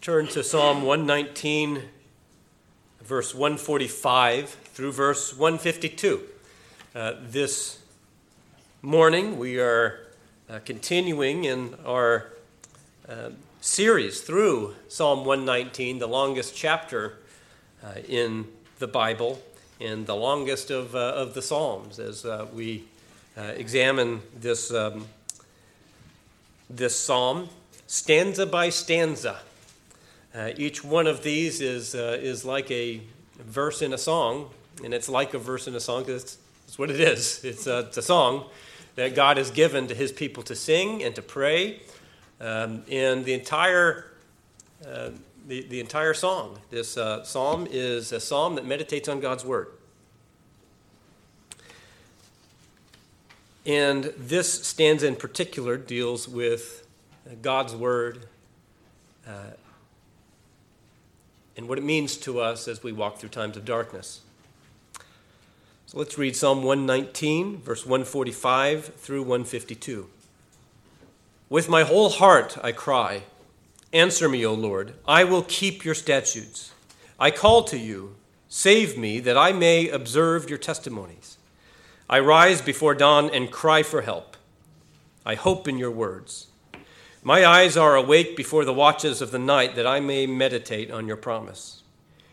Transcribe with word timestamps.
Turn 0.00 0.26
to 0.28 0.42
Psalm 0.42 0.82
119, 0.82 1.82
verse 3.02 3.34
145 3.34 4.48
through 4.48 4.92
verse 4.92 5.36
152. 5.36 6.22
Uh, 6.94 7.12
this 7.20 7.80
morning 8.82 9.38
we 9.38 9.60
are 9.60 10.00
uh, 10.48 10.58
continuing 10.64 11.44
in 11.44 11.76
our 11.84 12.30
uh, 13.08 13.30
series 13.60 14.22
through 14.22 14.74
Psalm 14.88 15.26
119, 15.26 15.98
the 15.98 16.08
longest 16.08 16.56
chapter 16.56 17.18
uh, 17.84 18.00
in 18.08 18.46
the 18.78 18.88
Bible 18.88 19.40
and 19.80 20.06
the 20.06 20.16
longest 20.16 20.70
of, 20.70 20.96
uh, 20.96 20.98
of 20.98 21.34
the 21.34 21.42
Psalms, 21.42 21.98
as 21.98 22.24
uh, 22.24 22.46
we 22.54 22.84
examine 23.36 24.22
this, 24.40 24.72
um, 24.72 25.06
this 26.70 26.98
psalm 26.98 27.48
stanza 27.86 28.46
by 28.46 28.70
stanza. 28.70 29.40
Uh, 30.34 30.50
each 30.56 30.82
one 30.82 31.06
of 31.06 31.22
these 31.22 31.60
is, 31.60 31.94
uh, 31.94 32.18
is 32.20 32.44
like 32.44 32.68
a 32.72 33.00
verse 33.38 33.82
in 33.82 33.92
a 33.92 33.98
song, 33.98 34.50
and 34.82 34.92
it's 34.92 35.08
like 35.08 35.32
a 35.32 35.38
verse 35.38 35.68
in 35.68 35.76
a 35.76 35.80
song 35.80 36.02
because 36.02 36.22
it's, 36.24 36.38
it's, 36.66 36.78
what 36.78 36.90
it 36.90 36.98
is. 36.98 37.44
It's 37.44 37.68
a, 37.68 37.80
it's 37.80 37.98
a 37.98 38.02
song 38.02 38.46
that 38.96 39.14
God 39.14 39.36
has 39.36 39.52
given 39.52 39.86
to 39.86 39.94
his 39.94 40.10
people 40.10 40.42
to 40.44 40.56
sing 40.56 41.04
and 41.04 41.14
to 41.14 41.22
pray. 41.22 41.80
Um, 42.40 42.82
and 42.90 43.24
the 43.24 43.32
entire, 43.32 44.10
uh, 44.84 45.10
the, 45.46 45.62
the 45.68 45.78
entire 45.78 46.14
song, 46.14 46.58
this 46.68 46.96
uh, 46.96 47.22
psalm, 47.22 47.68
is 47.70 48.10
a 48.10 48.18
psalm 48.18 48.56
that 48.56 48.66
meditates 48.66 49.08
on 49.08 49.20
God's 49.20 49.44
word. 49.44 49.68
And 53.64 54.12
this 54.18 54.66
stanza 54.66 55.06
in 55.06 55.14
particular 55.14 55.76
deals 55.76 56.28
with 56.28 56.86
God's 57.40 57.74
word 57.74 58.26
uh, 59.26 59.30
and 61.56 61.68
what 61.68 61.78
it 61.78 61.84
means 61.84 62.16
to 62.18 62.40
us 62.40 62.68
as 62.68 62.82
we 62.82 62.92
walk 62.92 63.18
through 63.18 63.28
times 63.30 63.56
of 63.56 63.64
darkness. 63.64 64.20
So 65.86 65.98
let's 65.98 66.18
read 66.18 66.34
Psalm 66.34 66.62
119, 66.62 67.58
verse 67.58 67.84
145 67.84 68.94
through 68.96 69.22
152. 69.22 70.08
With 71.48 71.68
my 71.68 71.84
whole 71.84 72.10
heart 72.10 72.58
I 72.62 72.72
cry, 72.72 73.22
Answer 73.92 74.28
me, 74.28 74.44
O 74.44 74.54
Lord. 74.54 74.94
I 75.06 75.22
will 75.22 75.44
keep 75.44 75.84
your 75.84 75.94
statutes. 75.94 76.72
I 77.18 77.30
call 77.30 77.62
to 77.64 77.78
you, 77.78 78.16
Save 78.48 78.98
me, 78.98 79.20
that 79.20 79.36
I 79.36 79.52
may 79.52 79.88
observe 79.88 80.48
your 80.48 80.58
testimonies. 80.58 81.38
I 82.08 82.20
rise 82.20 82.60
before 82.60 82.94
dawn 82.94 83.30
and 83.30 83.50
cry 83.50 83.82
for 83.82 84.02
help. 84.02 84.36
I 85.24 85.34
hope 85.34 85.66
in 85.66 85.78
your 85.78 85.90
words. 85.90 86.48
My 87.26 87.46
eyes 87.46 87.74
are 87.74 87.96
awake 87.96 88.36
before 88.36 88.66
the 88.66 88.74
watches 88.74 89.22
of 89.22 89.30
the 89.30 89.38
night 89.38 89.76
that 89.76 89.86
I 89.86 89.98
may 89.98 90.26
meditate 90.26 90.90
on 90.90 91.06
your 91.06 91.16
promise. 91.16 91.82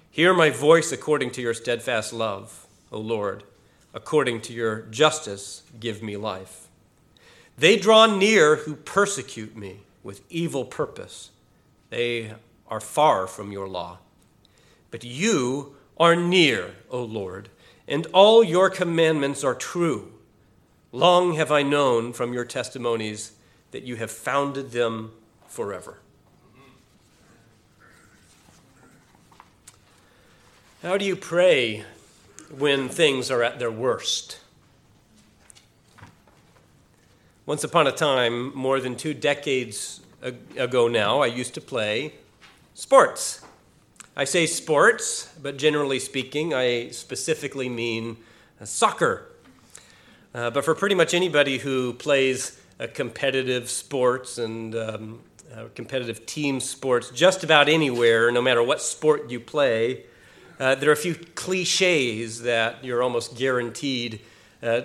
Hear 0.10 0.34
my 0.34 0.50
voice 0.50 0.92
according 0.92 1.32
to 1.32 1.42
your 1.42 1.54
steadfast 1.54 2.12
love, 2.12 2.68
O 2.92 3.00
Lord. 3.00 3.46
According 3.94 4.42
to 4.42 4.54
your 4.54 4.82
justice, 4.82 5.64
give 5.80 6.04
me 6.04 6.18
life. 6.18 6.68
They 7.58 7.78
draw 7.78 8.06
near 8.06 8.58
who 8.58 8.76
persecute 8.76 9.56
me 9.56 9.80
with 10.04 10.26
evil 10.30 10.66
purpose. 10.66 11.32
They 11.90 12.34
are 12.68 12.82
far 12.82 13.28
from 13.28 13.54
your 13.54 13.70
law. 13.70 14.00
But 14.90 15.06
you 15.06 15.78
are 15.96 16.18
near, 16.18 16.76
O 16.90 17.02
Lord, 17.02 17.48
and 17.88 18.08
all 18.08 18.44
your 18.44 18.70
commandments 18.70 19.42
are 19.42 19.56
true. 19.56 20.12
Long 20.92 21.36
have 21.36 21.50
I 21.50 21.64
known 21.64 22.12
from 22.12 22.34
your 22.34 22.44
testimonies 22.44 23.32
that 23.72 23.84
you 23.84 23.96
have 23.96 24.12
founded 24.12 24.72
them 24.72 25.12
forever. 25.48 25.98
How 30.82 30.98
do 30.98 31.06
you 31.06 31.16
pray 31.16 31.86
when 32.58 32.90
things 32.90 33.30
are 33.30 33.44
at 33.44 33.60
their 33.60 33.72
worst? 33.72 34.40
Once 37.46 37.64
upon 37.64 37.88
a 37.88 37.92
time, 37.92 38.56
more 38.56 38.80
than 38.80 38.96
two 38.96 39.14
decades 39.14 40.02
ago 40.56 40.88
now, 40.88 41.20
I 41.20 41.28
used 41.28 41.54
to 41.56 41.62
play 41.62 42.14
sports. 42.74 43.42
I 44.16 44.26
say 44.26 44.46
sports, 44.46 45.34
but 45.42 45.58
generally 45.58 46.00
speaking, 46.00 46.54
I 46.54 46.90
specifically 46.90 47.70
mean 47.70 48.18
soccer. 48.64 49.28
Uh, 50.34 50.50
but 50.50 50.64
for 50.64 50.76
pretty 50.76 50.96
much 50.96 51.14
anybody 51.14 51.58
who 51.58 51.94
plays 51.94 52.61
competitive 52.88 53.70
sports 53.70 54.38
and 54.38 54.76
um, 54.76 55.20
uh, 55.54 55.66
competitive 55.76 56.26
team 56.26 56.60
sports 56.60 57.10
just 57.12 57.44
about 57.44 57.68
anywhere, 57.68 58.32
no 58.32 58.42
matter 58.42 58.64
what 58.64 58.82
sport 58.82 59.30
you 59.30 59.40
play. 59.40 60.04
Uh, 60.60 60.76
there 60.76 60.90
are 60.90 60.94
a 60.94 60.96
few 60.96 61.14
cliches 61.14 62.44
that 62.44 62.84
you're 62.86 63.04
almost 63.04 63.36
guaranteed 63.36 64.22
uh, 64.64 64.82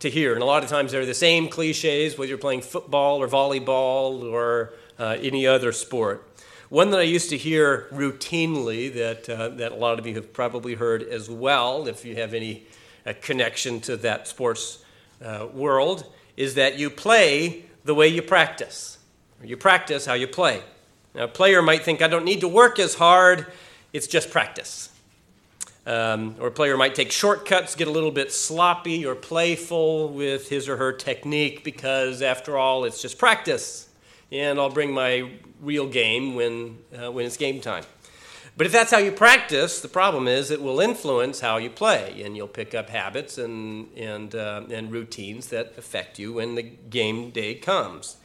to 0.00 0.10
hear. 0.10 0.34
And 0.34 0.42
a 0.42 0.46
lot 0.46 0.64
of 0.64 0.68
times 0.68 0.92
they're 0.92 1.06
the 1.06 1.14
same 1.14 1.48
cliches, 1.48 2.18
whether 2.18 2.28
you're 2.28 2.38
playing 2.38 2.62
football 2.62 3.22
or 3.22 3.28
volleyball 3.28 4.24
or 4.24 4.72
uh, 4.98 5.16
any 5.20 5.46
other 5.46 5.72
sport. 5.72 6.26
One 6.70 6.90
that 6.90 7.00
I 7.00 7.04
used 7.04 7.30
to 7.30 7.36
hear 7.36 7.86
routinely 7.92 8.92
that, 8.94 9.28
uh, 9.28 9.50
that 9.50 9.72
a 9.72 9.76
lot 9.76 9.98
of 9.98 10.06
you 10.06 10.14
have 10.14 10.32
probably 10.32 10.74
heard 10.74 11.02
as 11.02 11.30
well, 11.30 11.86
if 11.86 12.04
you 12.04 12.16
have 12.16 12.34
any 12.34 12.64
connection 13.22 13.80
to 13.82 13.96
that 13.98 14.26
sports 14.26 14.84
world, 15.52 16.04
is 16.36 16.54
that 16.54 16.78
you 16.78 16.90
play 16.90 17.64
the 17.84 17.94
way 17.94 18.08
you 18.08 18.22
practice. 18.22 18.98
You 19.42 19.56
practice 19.56 20.06
how 20.06 20.14
you 20.14 20.26
play. 20.26 20.62
Now, 21.14 21.24
a 21.24 21.28
player 21.28 21.62
might 21.62 21.82
think, 21.82 22.02
I 22.02 22.08
don't 22.08 22.24
need 22.24 22.40
to 22.40 22.48
work 22.48 22.78
as 22.78 22.94
hard, 22.94 23.46
it's 23.92 24.06
just 24.06 24.30
practice. 24.30 24.90
Um, 25.86 26.36
or 26.38 26.48
a 26.48 26.50
player 26.52 26.76
might 26.76 26.94
take 26.94 27.10
shortcuts, 27.10 27.74
get 27.74 27.88
a 27.88 27.90
little 27.90 28.12
bit 28.12 28.30
sloppy 28.30 29.06
or 29.06 29.14
playful 29.14 30.10
with 30.10 30.48
his 30.48 30.68
or 30.68 30.76
her 30.76 30.92
technique 30.92 31.64
because, 31.64 32.22
after 32.22 32.56
all, 32.58 32.84
it's 32.84 33.00
just 33.00 33.18
practice. 33.18 33.88
And 34.30 34.60
I'll 34.60 34.70
bring 34.70 34.92
my 34.92 35.30
real 35.60 35.88
game 35.88 36.34
when, 36.34 36.78
uh, 36.96 37.10
when 37.10 37.26
it's 37.26 37.36
game 37.36 37.60
time. 37.60 37.84
But 38.60 38.66
if 38.66 38.72
that's 38.74 38.90
how 38.90 38.98
you 38.98 39.10
practice, 39.10 39.80
the 39.80 39.88
problem 39.88 40.28
is 40.28 40.50
it 40.50 40.60
will 40.60 40.80
influence 40.80 41.40
how 41.40 41.56
you 41.56 41.70
play, 41.70 42.20
and 42.22 42.36
you'll 42.36 42.46
pick 42.46 42.74
up 42.74 42.90
habits 42.90 43.38
and, 43.38 43.88
and, 43.96 44.34
uh, 44.34 44.64
and 44.70 44.92
routines 44.92 45.46
that 45.46 45.72
affect 45.78 46.18
you 46.18 46.34
when 46.34 46.56
the 46.56 46.62
game 46.64 47.30
day 47.30 47.54
comes. 47.54 48.18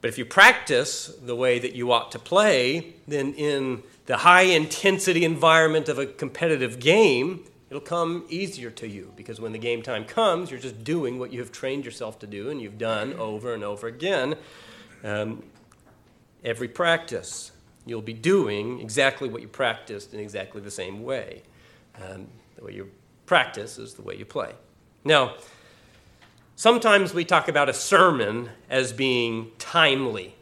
But 0.00 0.08
if 0.08 0.16
you 0.16 0.24
practice 0.24 1.08
the 1.08 1.36
way 1.36 1.58
that 1.58 1.74
you 1.74 1.92
ought 1.92 2.10
to 2.12 2.18
play, 2.18 2.94
then 3.06 3.34
in 3.34 3.82
the 4.06 4.16
high 4.16 4.44
intensity 4.44 5.26
environment 5.26 5.90
of 5.90 5.98
a 5.98 6.06
competitive 6.06 6.80
game, 6.80 7.44
it'll 7.68 7.82
come 7.82 8.24
easier 8.30 8.70
to 8.70 8.88
you 8.88 9.12
because 9.14 9.38
when 9.42 9.52
the 9.52 9.58
game 9.58 9.82
time 9.82 10.06
comes, 10.06 10.50
you're 10.50 10.58
just 10.58 10.82
doing 10.84 11.18
what 11.18 11.34
you 11.34 11.40
have 11.40 11.52
trained 11.52 11.84
yourself 11.84 12.18
to 12.20 12.26
do 12.26 12.48
and 12.48 12.62
you've 12.62 12.78
done 12.78 13.12
over 13.12 13.52
and 13.52 13.62
over 13.62 13.88
again 13.88 14.36
um, 15.04 15.42
every 16.42 16.68
practice 16.68 17.52
you'll 17.88 18.02
be 18.02 18.12
doing 18.12 18.80
exactly 18.80 19.28
what 19.28 19.42
you 19.42 19.48
practiced 19.48 20.14
in 20.14 20.20
exactly 20.20 20.60
the 20.60 20.70
same 20.70 21.02
way. 21.02 21.42
Um, 21.96 22.28
the 22.56 22.64
way 22.64 22.72
you 22.72 22.90
practice 23.26 23.78
is 23.78 23.94
the 23.94 24.02
way 24.02 24.16
you 24.16 24.24
play. 24.24 24.52
Now, 25.04 25.34
sometimes 26.56 27.14
we 27.14 27.24
talk 27.24 27.48
about 27.48 27.68
a 27.68 27.74
sermon 27.74 28.50
as 28.68 28.92
being 28.92 29.52
timely. 29.58 30.34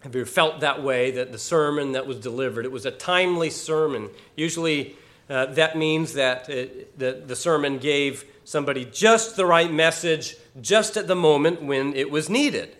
Have 0.00 0.14
you 0.14 0.24
felt 0.24 0.60
that 0.60 0.82
way 0.82 1.12
that 1.12 1.32
the 1.32 1.38
sermon 1.38 1.92
that 1.92 2.06
was 2.06 2.18
delivered, 2.18 2.64
it 2.64 2.72
was 2.72 2.86
a 2.86 2.90
timely 2.90 3.50
sermon? 3.50 4.10
Usually 4.36 4.96
uh, 5.30 5.46
that 5.46 5.76
means 5.76 6.14
that 6.14 6.48
it, 6.48 6.98
the, 6.98 7.22
the 7.26 7.36
sermon 7.36 7.78
gave 7.78 8.24
somebody 8.44 8.84
just 8.84 9.36
the 9.36 9.46
right 9.46 9.72
message 9.72 10.36
just 10.60 10.96
at 10.96 11.06
the 11.06 11.14
moment 11.14 11.62
when 11.62 11.94
it 11.94 12.10
was 12.10 12.28
needed, 12.28 12.76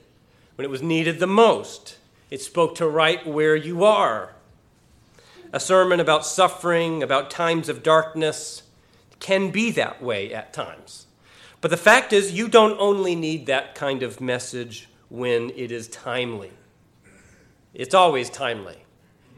when 0.56 0.64
it 0.64 0.70
was 0.70 0.82
needed 0.82 1.20
the 1.20 1.26
most. 1.26 1.96
It 2.32 2.40
spoke 2.40 2.76
to 2.76 2.88
right 2.88 3.26
where 3.26 3.54
you 3.54 3.84
are. 3.84 4.32
A 5.52 5.60
sermon 5.60 6.00
about 6.00 6.24
suffering, 6.24 7.02
about 7.02 7.30
times 7.30 7.68
of 7.68 7.82
darkness, 7.82 8.62
can 9.20 9.50
be 9.50 9.70
that 9.72 10.02
way 10.02 10.32
at 10.32 10.54
times. 10.54 11.08
But 11.60 11.70
the 11.70 11.76
fact 11.76 12.10
is, 12.10 12.32
you 12.32 12.48
don't 12.48 12.80
only 12.80 13.14
need 13.14 13.44
that 13.48 13.74
kind 13.74 14.02
of 14.02 14.18
message 14.18 14.88
when 15.10 15.50
it 15.50 15.70
is 15.70 15.88
timely. 15.88 16.52
It's 17.74 17.92
always 17.92 18.30
timely. 18.30 18.78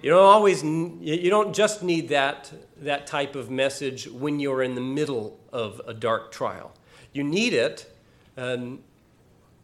You 0.00 0.10
don't 0.10 0.26
always 0.26 0.62
you 0.62 1.30
don't 1.30 1.52
just 1.52 1.82
need 1.82 2.10
that 2.10 2.52
that 2.76 3.08
type 3.08 3.34
of 3.34 3.50
message 3.50 4.06
when 4.06 4.38
you're 4.38 4.62
in 4.62 4.76
the 4.76 4.80
middle 4.80 5.36
of 5.52 5.80
a 5.84 5.94
dark 5.94 6.30
trial. 6.30 6.72
You 7.12 7.24
need 7.24 7.54
it, 7.54 7.92
and 8.36 8.84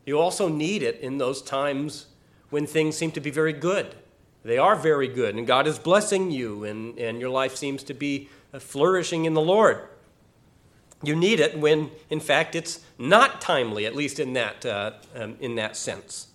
you 0.04 0.18
also 0.18 0.48
need 0.48 0.82
it 0.82 0.98
in 0.98 1.18
those 1.18 1.42
times 1.42 2.06
when 2.50 2.66
things 2.66 2.96
seem 2.96 3.10
to 3.12 3.20
be 3.20 3.30
very 3.30 3.52
good. 3.52 3.94
They 4.42 4.58
are 4.58 4.76
very 4.76 5.08
good, 5.08 5.34
and 5.36 5.46
God 5.46 5.66
is 5.66 5.78
blessing 5.78 6.30
you, 6.30 6.64
and, 6.64 6.98
and 6.98 7.20
your 7.20 7.30
life 7.30 7.56
seems 7.56 7.82
to 7.84 7.94
be 7.94 8.28
uh, 8.52 8.58
flourishing 8.58 9.24
in 9.24 9.34
the 9.34 9.40
Lord. 9.40 9.82
You 11.02 11.16
need 11.16 11.40
it 11.40 11.58
when, 11.58 11.90
in 12.10 12.20
fact, 12.20 12.54
it's 12.54 12.80
not 12.98 13.40
timely, 13.40 13.86
at 13.86 13.94
least 13.94 14.18
in 14.18 14.32
that, 14.34 14.66
uh, 14.66 14.92
um, 15.14 15.36
in 15.40 15.54
that 15.56 15.76
sense. 15.76 16.28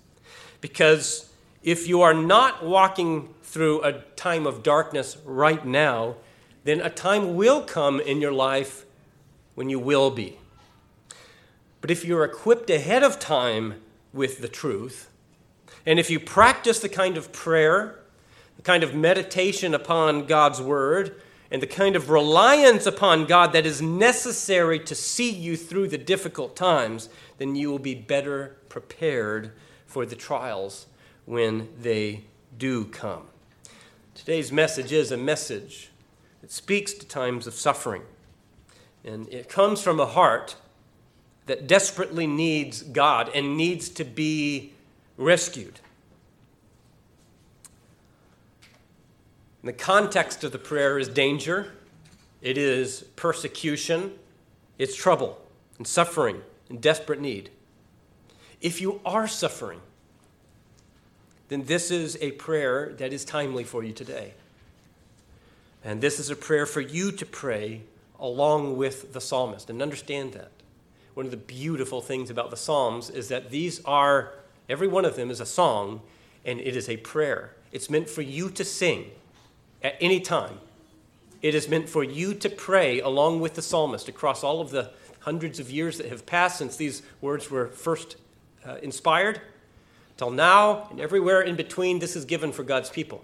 Because 0.61 1.29
If 1.65 1.87
you 1.87 2.03
are 2.03 2.13
not 2.13 2.63
walking 2.63 3.33
through 3.41 3.81
a 3.81 3.93
time 4.15 4.45
of 4.45 4.61
darkness 4.61 5.17
right 5.25 5.65
now, 5.65 6.17
then 6.63 6.79
a 6.79 6.91
time 6.91 7.35
will 7.35 7.63
come 7.63 7.99
in 7.99 8.21
your 8.21 8.31
life 8.31 8.85
when 9.55 9.71
you 9.71 9.79
will 9.79 10.11
be. 10.11 10.37
But 11.81 11.89
if 11.89 12.05
you're 12.05 12.23
equipped 12.23 12.69
ahead 12.69 13.01
of 13.01 13.17
time 13.17 13.81
with 14.13 14.41
the 14.41 14.47
truth, 14.47 15.09
and 15.85 15.99
if 15.99 16.09
you 16.09 16.19
practice 16.19 16.79
the 16.79 16.89
kind 16.89 17.17
of 17.17 17.31
prayer, 17.31 17.99
the 18.55 18.61
kind 18.61 18.83
of 18.83 18.95
meditation 18.95 19.73
upon 19.73 20.25
God's 20.25 20.61
word, 20.61 21.21
and 21.51 21.61
the 21.61 21.67
kind 21.67 21.95
of 21.95 22.09
reliance 22.09 22.85
upon 22.85 23.25
God 23.25 23.53
that 23.53 23.65
is 23.65 23.81
necessary 23.81 24.79
to 24.79 24.95
see 24.95 25.29
you 25.29 25.55
through 25.55 25.87
the 25.87 25.97
difficult 25.97 26.55
times, 26.55 27.07
then 27.37 27.55
you 27.55 27.69
will 27.69 27.79
be 27.79 27.95
better 27.95 28.57
prepared 28.67 29.51
for 29.85 30.05
the 30.05 30.15
trials 30.15 30.87
when 31.25 31.69
they 31.79 32.23
do 32.57 32.85
come. 32.85 33.23
Today's 34.15 34.51
message 34.51 34.91
is 34.91 35.11
a 35.11 35.17
message 35.17 35.91
that 36.41 36.51
speaks 36.51 36.93
to 36.93 37.05
times 37.05 37.47
of 37.47 37.53
suffering. 37.53 38.01
And 39.03 39.27
it 39.31 39.49
comes 39.49 39.81
from 39.81 39.99
a 39.99 40.05
heart 40.05 40.55
that 41.45 41.67
desperately 41.67 42.25
needs 42.25 42.81
God 42.81 43.29
and 43.35 43.55
needs 43.55 43.89
to 43.89 44.03
be 44.03 44.73
rescued. 45.17 45.79
And 49.61 49.69
the 49.69 49.73
context 49.73 50.43
of 50.43 50.51
the 50.51 50.59
prayer 50.59 50.99
is 50.99 51.07
danger, 51.07 51.73
it 52.41 52.57
is 52.57 53.03
persecution, 53.15 54.13
it's 54.77 54.95
trouble 54.95 55.41
and 55.77 55.87
suffering 55.87 56.41
and 56.69 56.81
desperate 56.81 57.19
need. 57.19 57.49
If 58.61 58.81
you 58.81 59.01
are 59.05 59.27
suffering, 59.27 59.81
then 61.49 61.65
this 61.65 61.91
is 61.91 62.17
a 62.21 62.31
prayer 62.31 62.93
that 62.97 63.13
is 63.13 63.25
timely 63.25 63.63
for 63.63 63.83
you 63.83 63.93
today. 63.93 64.33
And 65.83 66.01
this 66.01 66.19
is 66.19 66.29
a 66.29 66.35
prayer 66.35 66.65
for 66.65 66.81
you 66.81 67.11
to 67.11 67.25
pray 67.25 67.81
along 68.19 68.77
with 68.77 69.13
the 69.13 69.21
psalmist. 69.21 69.69
And 69.69 69.81
understand 69.81 70.33
that. 70.33 70.51
One 71.15 71.25
of 71.25 71.31
the 71.31 71.37
beautiful 71.37 72.01
things 72.01 72.29
about 72.29 72.49
the 72.49 72.57
Psalms 72.57 73.09
is 73.09 73.29
that 73.29 73.49
these 73.49 73.83
are, 73.85 74.33
every 74.69 74.87
one 74.87 75.05
of 75.05 75.15
them 75.15 75.29
is 75.29 75.39
a 75.39 75.45
song, 75.45 76.01
and 76.45 76.59
it 76.59 76.75
is 76.75 76.89
a 76.89 76.97
prayer. 76.97 77.55
It's 77.71 77.89
meant 77.89 78.09
for 78.09 78.21
you 78.21 78.49
to 78.51 78.63
sing 78.63 79.11
at 79.83 79.95
any 79.99 80.19
time. 80.19 80.59
It 81.41 81.53
is 81.53 81.67
meant 81.67 81.89
for 81.89 82.03
you 82.03 82.33
to 82.33 82.49
pray 82.49 82.99
along 82.99 83.39
with 83.39 83.55
the 83.55 83.61
psalmist 83.61 84.07
across 84.07 84.43
all 84.43 84.61
of 84.61 84.71
the 84.71 84.91
hundreds 85.19 85.59
of 85.59 85.69
years 85.69 85.97
that 85.97 86.07
have 86.07 86.25
passed 86.25 86.57
since 86.57 86.75
these 86.75 87.01
words 87.21 87.49
were 87.49 87.67
first 87.67 88.15
uh, 88.65 88.77
inspired 88.81 89.41
Till 90.17 90.31
now 90.31 90.87
and 90.91 90.99
everywhere 90.99 91.41
in 91.41 91.55
between, 91.55 91.99
this 91.99 92.15
is 92.15 92.25
given 92.25 92.51
for 92.51 92.63
God's 92.63 92.89
people. 92.89 93.23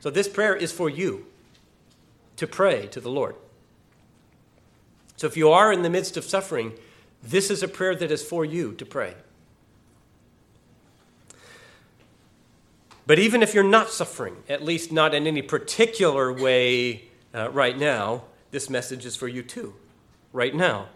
So 0.00 0.10
this 0.10 0.28
prayer 0.28 0.54
is 0.54 0.72
for 0.72 0.88
you 0.88 1.26
to 2.36 2.46
pray 2.46 2.86
to 2.88 3.00
the 3.00 3.10
Lord. 3.10 3.34
So 5.16 5.26
if 5.26 5.36
you 5.36 5.50
are 5.50 5.72
in 5.72 5.82
the 5.82 5.90
midst 5.90 6.16
of 6.16 6.24
suffering, 6.24 6.72
this 7.22 7.50
is 7.50 7.62
a 7.62 7.68
prayer 7.68 7.94
that 7.96 8.10
is 8.10 8.22
for 8.22 8.44
you 8.44 8.72
to 8.74 8.86
pray. 8.86 9.14
But 13.10 13.18
even 13.18 13.42
if 13.42 13.54
you're 13.54 13.64
not 13.64 13.90
suffering, 13.90 14.36
at 14.48 14.62
least 14.62 14.92
not 14.92 15.14
in 15.14 15.26
any 15.26 15.42
particular 15.42 16.32
way 16.32 17.06
uh, 17.34 17.50
right 17.50 17.76
now, 17.76 18.22
this 18.52 18.70
message 18.70 19.04
is 19.04 19.16
for 19.16 19.26
you 19.26 19.42
too, 19.42 19.74
right 20.32 20.54
now 20.54 20.86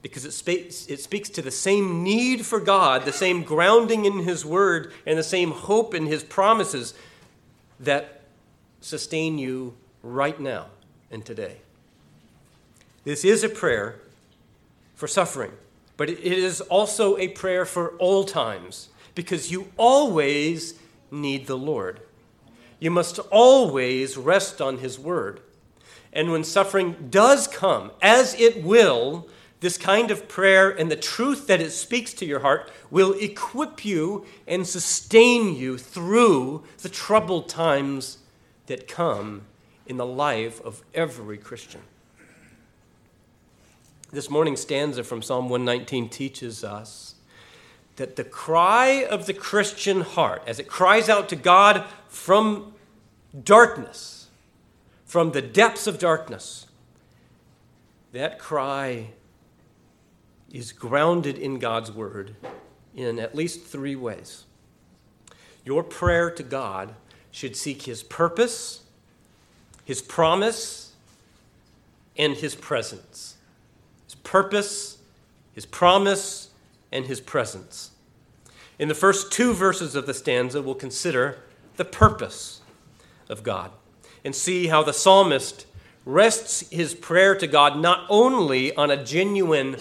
because 0.00 0.24
it 0.24 0.30
speaks, 0.30 0.86
it 0.86 1.00
speaks 1.00 1.28
to 1.30 1.42
the 1.42 1.50
same 1.50 2.04
need 2.04 2.46
for 2.46 2.60
God, 2.60 3.04
the 3.04 3.12
same 3.12 3.42
grounding 3.42 4.04
in 4.04 4.20
His 4.20 4.46
Word, 4.46 4.92
and 5.04 5.18
the 5.18 5.24
same 5.24 5.50
hope 5.50 5.92
in 5.92 6.06
His 6.06 6.22
promises 6.22 6.94
that 7.80 8.20
sustain 8.80 9.36
you 9.36 9.74
right 10.04 10.38
now 10.38 10.66
and 11.10 11.24
today. 11.24 11.56
This 13.02 13.24
is 13.24 13.42
a 13.42 13.48
prayer 13.48 13.96
for 14.94 15.08
suffering, 15.08 15.50
but 15.96 16.08
it 16.08 16.20
is 16.20 16.60
also 16.60 17.18
a 17.18 17.26
prayer 17.26 17.64
for 17.64 17.96
all 17.96 18.22
times 18.22 18.90
because 19.16 19.50
you 19.50 19.72
always 19.76 20.74
need 21.10 21.46
the 21.46 21.58
Lord. 21.58 22.00
You 22.78 22.90
must 22.90 23.18
always 23.30 24.16
rest 24.16 24.60
on 24.60 24.78
His 24.78 24.98
Word. 24.98 25.40
And 26.12 26.32
when 26.32 26.44
suffering 26.44 27.08
does 27.10 27.46
come, 27.46 27.92
as 28.02 28.34
it 28.34 28.64
will, 28.64 29.28
this 29.60 29.76
kind 29.76 30.10
of 30.10 30.28
prayer 30.28 30.70
and 30.70 30.90
the 30.90 30.96
truth 30.96 31.46
that 31.46 31.60
it 31.60 31.70
speaks 31.70 32.14
to 32.14 32.26
your 32.26 32.40
heart 32.40 32.70
will 32.90 33.12
equip 33.12 33.84
you 33.84 34.26
and 34.46 34.66
sustain 34.66 35.54
you 35.54 35.76
through 35.76 36.64
the 36.80 36.88
troubled 36.88 37.48
times 37.48 38.18
that 38.66 38.88
come 38.88 39.42
in 39.86 39.98
the 39.98 40.06
life 40.06 40.60
of 40.62 40.82
every 40.94 41.36
Christian. 41.36 41.82
This 44.12 44.30
morning's 44.30 44.60
stanza 44.60 45.04
from 45.04 45.22
Psalm 45.22 45.48
119 45.48 46.08
teaches 46.08 46.64
us 46.64 47.09
that 48.00 48.16
the 48.16 48.24
cry 48.24 49.04
of 49.10 49.26
the 49.26 49.34
Christian 49.34 50.00
heart, 50.00 50.42
as 50.46 50.58
it 50.58 50.66
cries 50.66 51.10
out 51.10 51.28
to 51.28 51.36
God 51.36 51.84
from 52.08 52.72
darkness, 53.44 54.28
from 55.04 55.32
the 55.32 55.42
depths 55.42 55.86
of 55.86 55.98
darkness, 55.98 56.66
that 58.12 58.38
cry 58.38 59.08
is 60.50 60.72
grounded 60.72 61.36
in 61.36 61.58
God's 61.58 61.92
word 61.92 62.36
in 62.96 63.18
at 63.18 63.34
least 63.34 63.66
three 63.66 63.96
ways. 63.96 64.44
Your 65.66 65.82
prayer 65.82 66.30
to 66.30 66.42
God 66.42 66.94
should 67.30 67.54
seek 67.54 67.82
his 67.82 68.02
purpose, 68.02 68.80
his 69.84 70.00
promise, 70.00 70.94
and 72.16 72.32
his 72.32 72.54
presence. 72.54 73.36
His 74.06 74.14
purpose, 74.14 74.96
his 75.52 75.66
promise, 75.66 76.48
and 76.90 77.04
his 77.04 77.20
presence. 77.20 77.89
In 78.80 78.88
the 78.88 78.94
first 78.94 79.30
two 79.30 79.52
verses 79.52 79.94
of 79.94 80.06
the 80.06 80.14
stanza, 80.14 80.62
we'll 80.62 80.74
consider 80.74 81.36
the 81.76 81.84
purpose 81.84 82.62
of 83.28 83.42
God 83.42 83.72
and 84.24 84.34
see 84.34 84.68
how 84.68 84.82
the 84.82 84.94
psalmist 84.94 85.66
rests 86.06 86.66
his 86.70 86.94
prayer 86.94 87.34
to 87.34 87.46
God 87.46 87.78
not 87.78 88.06
only 88.08 88.74
on 88.74 88.90
a 88.90 89.04
genuine 89.04 89.76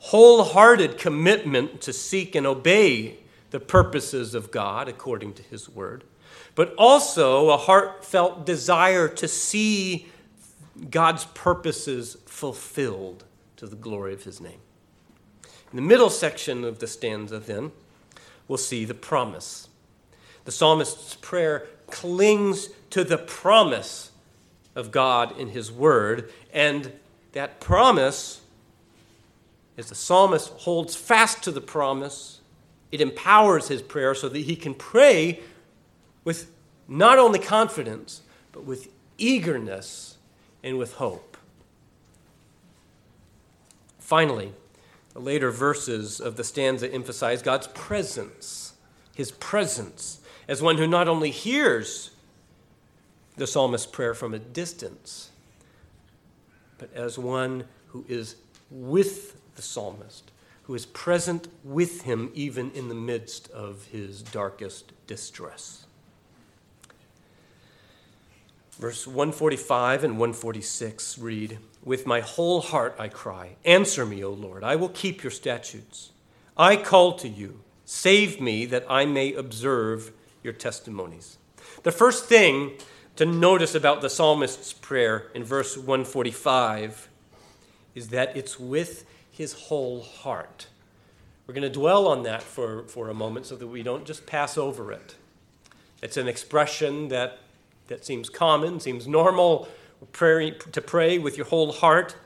wholehearted 0.00 0.98
commitment 0.98 1.80
to 1.82 1.92
seek 1.92 2.34
and 2.34 2.44
obey 2.44 3.18
the 3.50 3.60
purposes 3.60 4.34
of 4.34 4.50
God 4.50 4.88
according 4.88 5.34
to 5.34 5.42
His 5.44 5.68
Word, 5.68 6.02
but 6.56 6.74
also 6.74 7.50
a 7.50 7.56
heartfelt 7.56 8.44
desire 8.44 9.06
to 9.06 9.28
see 9.28 10.08
God's 10.90 11.26
purposes 11.26 12.16
fulfilled 12.26 13.22
to 13.58 13.68
the 13.68 13.76
glory 13.76 14.14
of 14.14 14.24
His 14.24 14.40
name. 14.40 14.58
In 15.70 15.76
the 15.76 15.82
middle 15.82 16.10
section 16.10 16.64
of 16.64 16.80
the 16.80 16.88
stanza, 16.88 17.38
then, 17.38 17.70
we'll 18.52 18.58
see 18.58 18.84
the 18.84 18.92
promise. 18.92 19.70
The 20.44 20.52
psalmist's 20.52 21.14
prayer 21.14 21.68
clings 21.86 22.68
to 22.90 23.02
the 23.02 23.16
promise 23.16 24.10
of 24.74 24.90
God 24.90 25.38
in 25.38 25.48
His 25.48 25.72
Word, 25.72 26.30
and 26.52 26.92
that 27.32 27.60
promise 27.60 28.42
as 29.78 29.88
the 29.88 29.94
psalmist 29.94 30.50
holds 30.50 30.94
fast 30.94 31.42
to 31.44 31.50
the 31.50 31.62
promise, 31.62 32.42
it 32.90 33.00
empowers 33.00 33.68
his 33.68 33.80
prayer 33.80 34.14
so 34.14 34.28
that 34.28 34.40
he 34.40 34.54
can 34.54 34.74
pray 34.74 35.40
with 36.22 36.50
not 36.86 37.18
only 37.18 37.38
confidence, 37.38 38.20
but 38.52 38.64
with 38.64 38.88
eagerness 39.16 40.18
and 40.62 40.76
with 40.76 40.92
hope. 40.96 41.38
Finally, 43.98 44.52
the 45.14 45.20
later 45.20 45.50
verses 45.50 46.20
of 46.20 46.36
the 46.36 46.44
stanza 46.44 46.90
emphasize 46.92 47.42
God's 47.42 47.68
presence, 47.68 48.74
his 49.14 49.30
presence, 49.32 50.20
as 50.48 50.62
one 50.62 50.78
who 50.78 50.86
not 50.86 51.08
only 51.08 51.30
hears 51.30 52.10
the 53.36 53.46
psalmist's 53.46 53.86
prayer 53.86 54.14
from 54.14 54.34
a 54.34 54.38
distance, 54.38 55.30
but 56.78 56.92
as 56.94 57.18
one 57.18 57.64
who 57.88 58.04
is 58.08 58.36
with 58.70 59.36
the 59.56 59.62
psalmist, 59.62 60.30
who 60.64 60.74
is 60.74 60.86
present 60.86 61.48
with 61.64 62.02
him 62.02 62.30
even 62.34 62.70
in 62.72 62.88
the 62.88 62.94
midst 62.94 63.50
of 63.50 63.86
his 63.92 64.22
darkest 64.22 64.92
distress. 65.06 65.86
Verse 68.82 69.06
145 69.06 70.02
and 70.02 70.14
146 70.14 71.16
read 71.16 71.58
With 71.84 72.04
my 72.04 72.18
whole 72.18 72.60
heart 72.60 72.96
I 72.98 73.06
cry, 73.06 73.54
Answer 73.64 74.04
me, 74.04 74.24
O 74.24 74.30
Lord, 74.30 74.64
I 74.64 74.74
will 74.74 74.88
keep 74.88 75.22
your 75.22 75.30
statutes. 75.30 76.10
I 76.56 76.74
call 76.74 77.12
to 77.18 77.28
you, 77.28 77.60
save 77.84 78.40
me 78.40 78.66
that 78.66 78.84
I 78.90 79.06
may 79.06 79.34
observe 79.34 80.10
your 80.42 80.52
testimonies. 80.52 81.38
The 81.84 81.92
first 81.92 82.24
thing 82.24 82.72
to 83.14 83.24
notice 83.24 83.76
about 83.76 84.00
the 84.00 84.10
psalmist's 84.10 84.72
prayer 84.72 85.28
in 85.32 85.44
verse 85.44 85.76
145 85.76 87.08
is 87.94 88.08
that 88.08 88.36
it's 88.36 88.58
with 88.58 89.06
his 89.30 89.52
whole 89.52 90.02
heart. 90.02 90.66
We're 91.46 91.54
going 91.54 91.62
to 91.62 91.70
dwell 91.70 92.08
on 92.08 92.24
that 92.24 92.42
for, 92.42 92.82
for 92.88 93.10
a 93.10 93.14
moment 93.14 93.46
so 93.46 93.54
that 93.54 93.68
we 93.68 93.84
don't 93.84 94.04
just 94.04 94.26
pass 94.26 94.58
over 94.58 94.90
it. 94.90 95.14
It's 96.02 96.16
an 96.16 96.26
expression 96.26 97.10
that, 97.10 97.38
that 97.88 98.04
seems 98.04 98.28
common, 98.28 98.80
seems 98.80 99.06
normal 99.06 99.68
pray, 100.12 100.50
to 100.50 100.80
pray 100.80 101.18
with 101.18 101.36
your 101.36 101.46
whole 101.46 101.72
heart. 101.72 102.16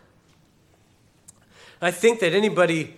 I 1.81 1.91
think 1.91 2.21
that 2.21 2.33
anybody 2.33 2.97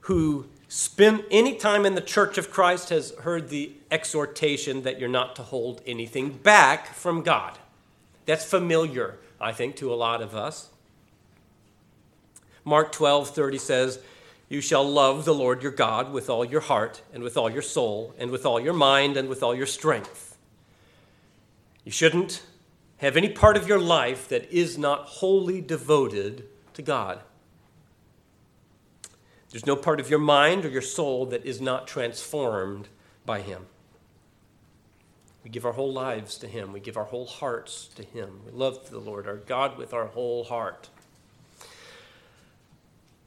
who 0.00 0.46
spent 0.68 1.24
any 1.30 1.54
time 1.54 1.86
in 1.86 1.94
the 1.94 2.00
church 2.00 2.36
of 2.36 2.50
Christ 2.50 2.90
has 2.90 3.12
heard 3.20 3.48
the 3.48 3.72
exhortation 3.90 4.82
that 4.82 4.98
you're 4.98 5.08
not 5.08 5.36
to 5.36 5.42
hold 5.42 5.80
anything 5.86 6.30
back 6.30 6.88
from 6.88 7.22
God. 7.22 7.58
That's 8.26 8.44
familiar, 8.44 9.16
I 9.40 9.52
think, 9.52 9.76
to 9.76 9.92
a 9.92 9.96
lot 9.96 10.20
of 10.20 10.34
us. 10.34 10.68
Mark 12.64 12.92
12, 12.92 13.30
30 13.30 13.58
says, 13.58 13.98
You 14.48 14.60
shall 14.60 14.84
love 14.88 15.24
the 15.24 15.34
Lord 15.34 15.62
your 15.62 15.72
God 15.72 16.12
with 16.12 16.28
all 16.28 16.44
your 16.44 16.62
heart, 16.62 17.02
and 17.12 17.22
with 17.22 17.36
all 17.36 17.50
your 17.50 17.62
soul, 17.62 18.14
and 18.18 18.30
with 18.30 18.46
all 18.46 18.58
your 18.58 18.72
mind, 18.72 19.16
and 19.16 19.28
with 19.28 19.42
all 19.42 19.54
your 19.54 19.66
strength. 19.66 20.33
You 21.84 21.92
shouldn't 21.92 22.42
have 22.98 23.16
any 23.16 23.28
part 23.28 23.56
of 23.56 23.68
your 23.68 23.78
life 23.78 24.28
that 24.28 24.50
is 24.50 24.78
not 24.78 25.06
wholly 25.06 25.60
devoted 25.60 26.44
to 26.74 26.82
God. 26.82 27.20
There's 29.50 29.66
no 29.66 29.76
part 29.76 30.00
of 30.00 30.10
your 30.10 30.18
mind 30.18 30.64
or 30.64 30.68
your 30.68 30.82
soul 30.82 31.26
that 31.26 31.44
is 31.44 31.60
not 31.60 31.86
transformed 31.86 32.88
by 33.24 33.40
Him. 33.40 33.66
We 35.44 35.50
give 35.50 35.66
our 35.66 35.72
whole 35.72 35.92
lives 35.92 36.38
to 36.38 36.48
Him. 36.48 36.72
We 36.72 36.80
give 36.80 36.96
our 36.96 37.04
whole 37.04 37.26
hearts 37.26 37.88
to 37.96 38.02
Him. 38.02 38.40
We 38.46 38.52
love 38.52 38.90
the 38.90 38.98
Lord, 38.98 39.26
our 39.26 39.36
God, 39.36 39.76
with 39.76 39.92
our 39.92 40.06
whole 40.06 40.44
heart. 40.44 40.88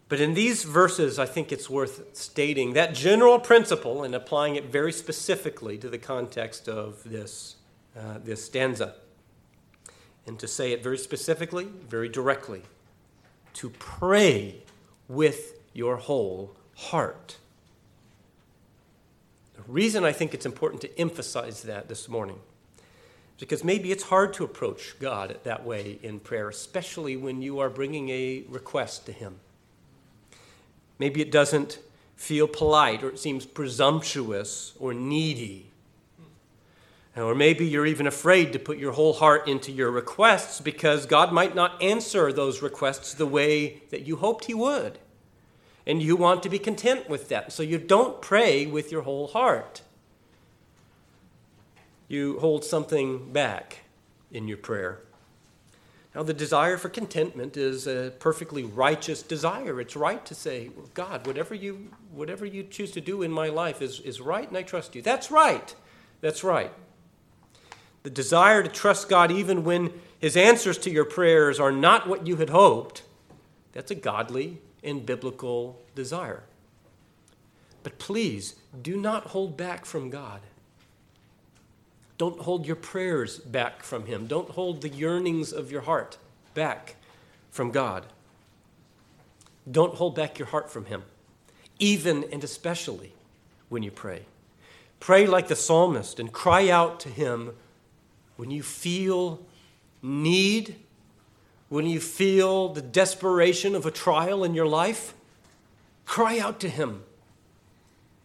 But 0.10 0.20
in 0.20 0.34
these 0.34 0.64
verses, 0.64 1.20
I 1.20 1.26
think 1.26 1.52
it's 1.52 1.70
worth 1.70 2.16
stating 2.18 2.74
that 2.74 2.96
general 2.96 3.40
principle 3.40 4.04
and 4.04 4.16
applying 4.16 4.56
it 4.56 4.66
very 4.66 4.94
specifically 4.94 5.78
to 5.78 5.90
the 5.90 5.98
context 5.98 6.68
of 6.68 7.04
this, 7.04 7.57
uh, 7.98 8.20
this 8.24 8.44
stanza. 8.44 8.96
And 10.26 10.38
to 10.40 10.48
say 10.48 10.72
it 10.72 10.84
very 10.84 10.98
specifically, 10.98 11.66
very 11.88 12.10
directly, 12.10 12.64
to 13.54 13.70
pray 13.70 14.64
with 15.08 15.60
your 15.74 15.98
whole 15.98 16.56
heart. 16.76 17.38
The 19.56 19.64
reason 19.72 20.04
I 20.04 20.12
think 20.12 20.34
it's 20.34 20.46
important 20.46 20.82
to 20.82 21.00
emphasize 21.00 21.64
that 21.64 21.88
this 21.88 22.08
morning 22.10 22.40
because 23.40 23.64
maybe 23.64 23.92
it's 23.92 24.04
hard 24.04 24.34
to 24.34 24.44
approach 24.44 24.96
God 25.00 25.38
that 25.44 25.64
way 25.64 26.00
in 26.02 26.20
prayer, 26.20 26.50
especially 26.50 27.16
when 27.16 27.42
you 27.42 27.60
are 27.60 27.70
bringing 27.70 28.10
a 28.10 28.44
request 28.50 29.06
to 29.06 29.12
Him. 29.12 29.40
Maybe 30.98 31.22
it 31.22 31.32
doesn't 31.32 31.80
feel 32.16 32.48
polite 32.48 33.04
or 33.04 33.10
it 33.10 33.20
seems 33.20 33.46
presumptuous 33.46 34.74
or 34.80 34.94
needy. 34.94 35.67
Or 37.18 37.34
maybe 37.34 37.66
you're 37.66 37.86
even 37.86 38.06
afraid 38.06 38.54
to 38.54 38.60
put 38.60 38.78
your 38.78 38.92
whole 38.92 39.14
heart 39.14 39.48
into 39.48 39.72
your 39.72 39.90
requests 39.90 40.62
because 40.62 41.06
God 41.06 41.34
might 41.34 41.56
not 41.56 41.82
answer 41.82 42.32
those 42.32 42.62
requests 42.62 43.14
the 43.14 43.26
way 43.26 43.82
that 43.90 44.06
you 44.06 44.18
hoped 44.18 44.46
He 44.46 44.54
would. 44.54 45.00
And 45.86 46.04
you 46.04 46.16
want 46.16 46.44
to 46.44 46.50
be 46.50 46.60
content 46.60 47.10
with 47.10 47.30
that. 47.30 47.52
So 47.52 47.64
you 47.64 47.78
don't 47.78 48.22
pray 48.22 48.66
with 48.66 48.92
your 48.92 49.02
whole 49.04 49.28
heart. 49.28 49.82
You 52.08 52.40
hold 52.40 52.64
something 52.64 53.32
back 53.32 53.80
in 54.32 54.48
your 54.48 54.58
prayer. 54.58 55.00
Now, 56.14 56.24
the 56.24 56.34
desire 56.34 56.78
for 56.78 56.90
contentment 56.90 57.58
is 57.58 57.86
a 57.86 58.12
perfectly 58.20 58.64
righteous 58.64 59.22
desire. 59.22 59.80
It's 59.80 59.96
right 59.96 60.26
to 60.26 60.34
say, 60.34 60.72
God, 60.94 61.28
whatever 61.28 61.54
you, 61.54 61.90
whatever 62.12 62.46
you 62.46 62.64
choose 62.64 62.92
to 62.92 63.02
do 63.02 63.22
in 63.22 63.32
my 63.32 63.50
life 63.50 63.82
is, 63.82 64.00
is 64.00 64.20
right, 64.20 64.48
and 64.48 64.58
I 64.58 64.64
trust 64.64 64.96
you. 64.96 65.02
That's 65.02 65.30
right. 65.30 65.76
That's 66.22 66.44
right. 66.44 66.72
The 68.08 68.12
desire 68.12 68.64
to 68.64 68.70
trust 68.70 69.10
God 69.10 69.32
even 69.32 69.66
when 69.66 69.92
his 70.18 70.38
answers 70.38 70.78
to 70.78 70.90
your 70.90 71.04
prayers 71.04 71.60
are 71.60 71.74
not 71.74 72.08
what 72.08 72.26
you 72.26 72.38
had 72.38 72.52
hoped, 72.52 73.04
that's 73.74 73.92
a 73.92 73.96
godly 73.96 74.60
and 74.82 75.06
biblical 75.06 75.82
desire. 75.94 76.44
But 77.84 78.00
please 78.00 78.56
do 78.82 78.96
not 78.96 79.26
hold 79.26 79.58
back 79.58 79.84
from 79.84 80.10
God. 80.10 80.40
Don't 82.18 82.40
hold 82.40 82.66
your 82.66 82.78
prayers 82.78 83.40
back 83.40 83.84
from 83.84 84.06
Him. 84.06 84.26
Don't 84.26 84.52
hold 84.52 84.84
the 84.84 84.88
yearnings 84.88 85.52
of 85.52 85.70
your 85.70 85.82
heart 85.82 86.18
back 86.54 86.96
from 87.52 87.72
God. 87.72 88.06
Don't 89.70 89.96
hold 89.96 90.16
back 90.16 90.40
your 90.40 90.48
heart 90.48 90.72
from 90.72 90.86
Him, 90.86 91.04
even 91.78 92.24
and 92.32 92.42
especially 92.42 93.12
when 93.68 93.84
you 93.84 93.92
pray. 93.92 94.22
Pray 95.02 95.28
like 95.28 95.50
the 95.50 95.58
psalmist 95.58 96.22
and 96.22 96.32
cry 96.32 96.70
out 96.70 97.02
to 97.02 97.10
Him 97.10 97.52
when 98.38 98.50
you 98.50 98.64
feel 98.64 99.46
need, 100.02 100.76
when 101.70 101.86
you 101.86 102.00
feel 102.00 102.70
the 102.70 102.82
desperation 102.82 103.76
of 103.76 103.86
a 103.86 103.92
trial 103.92 104.44
in 104.44 104.54
your 104.54 104.68
life. 104.68 105.14
Cry 106.06 106.40
out 106.40 106.60
to 106.62 106.70
Him 106.70 107.04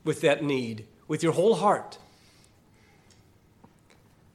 with 0.04 0.21
that 0.21 0.45
need, 0.45 0.87
with 1.09 1.23
your 1.23 1.33
whole 1.33 1.57
heart. 1.57 1.99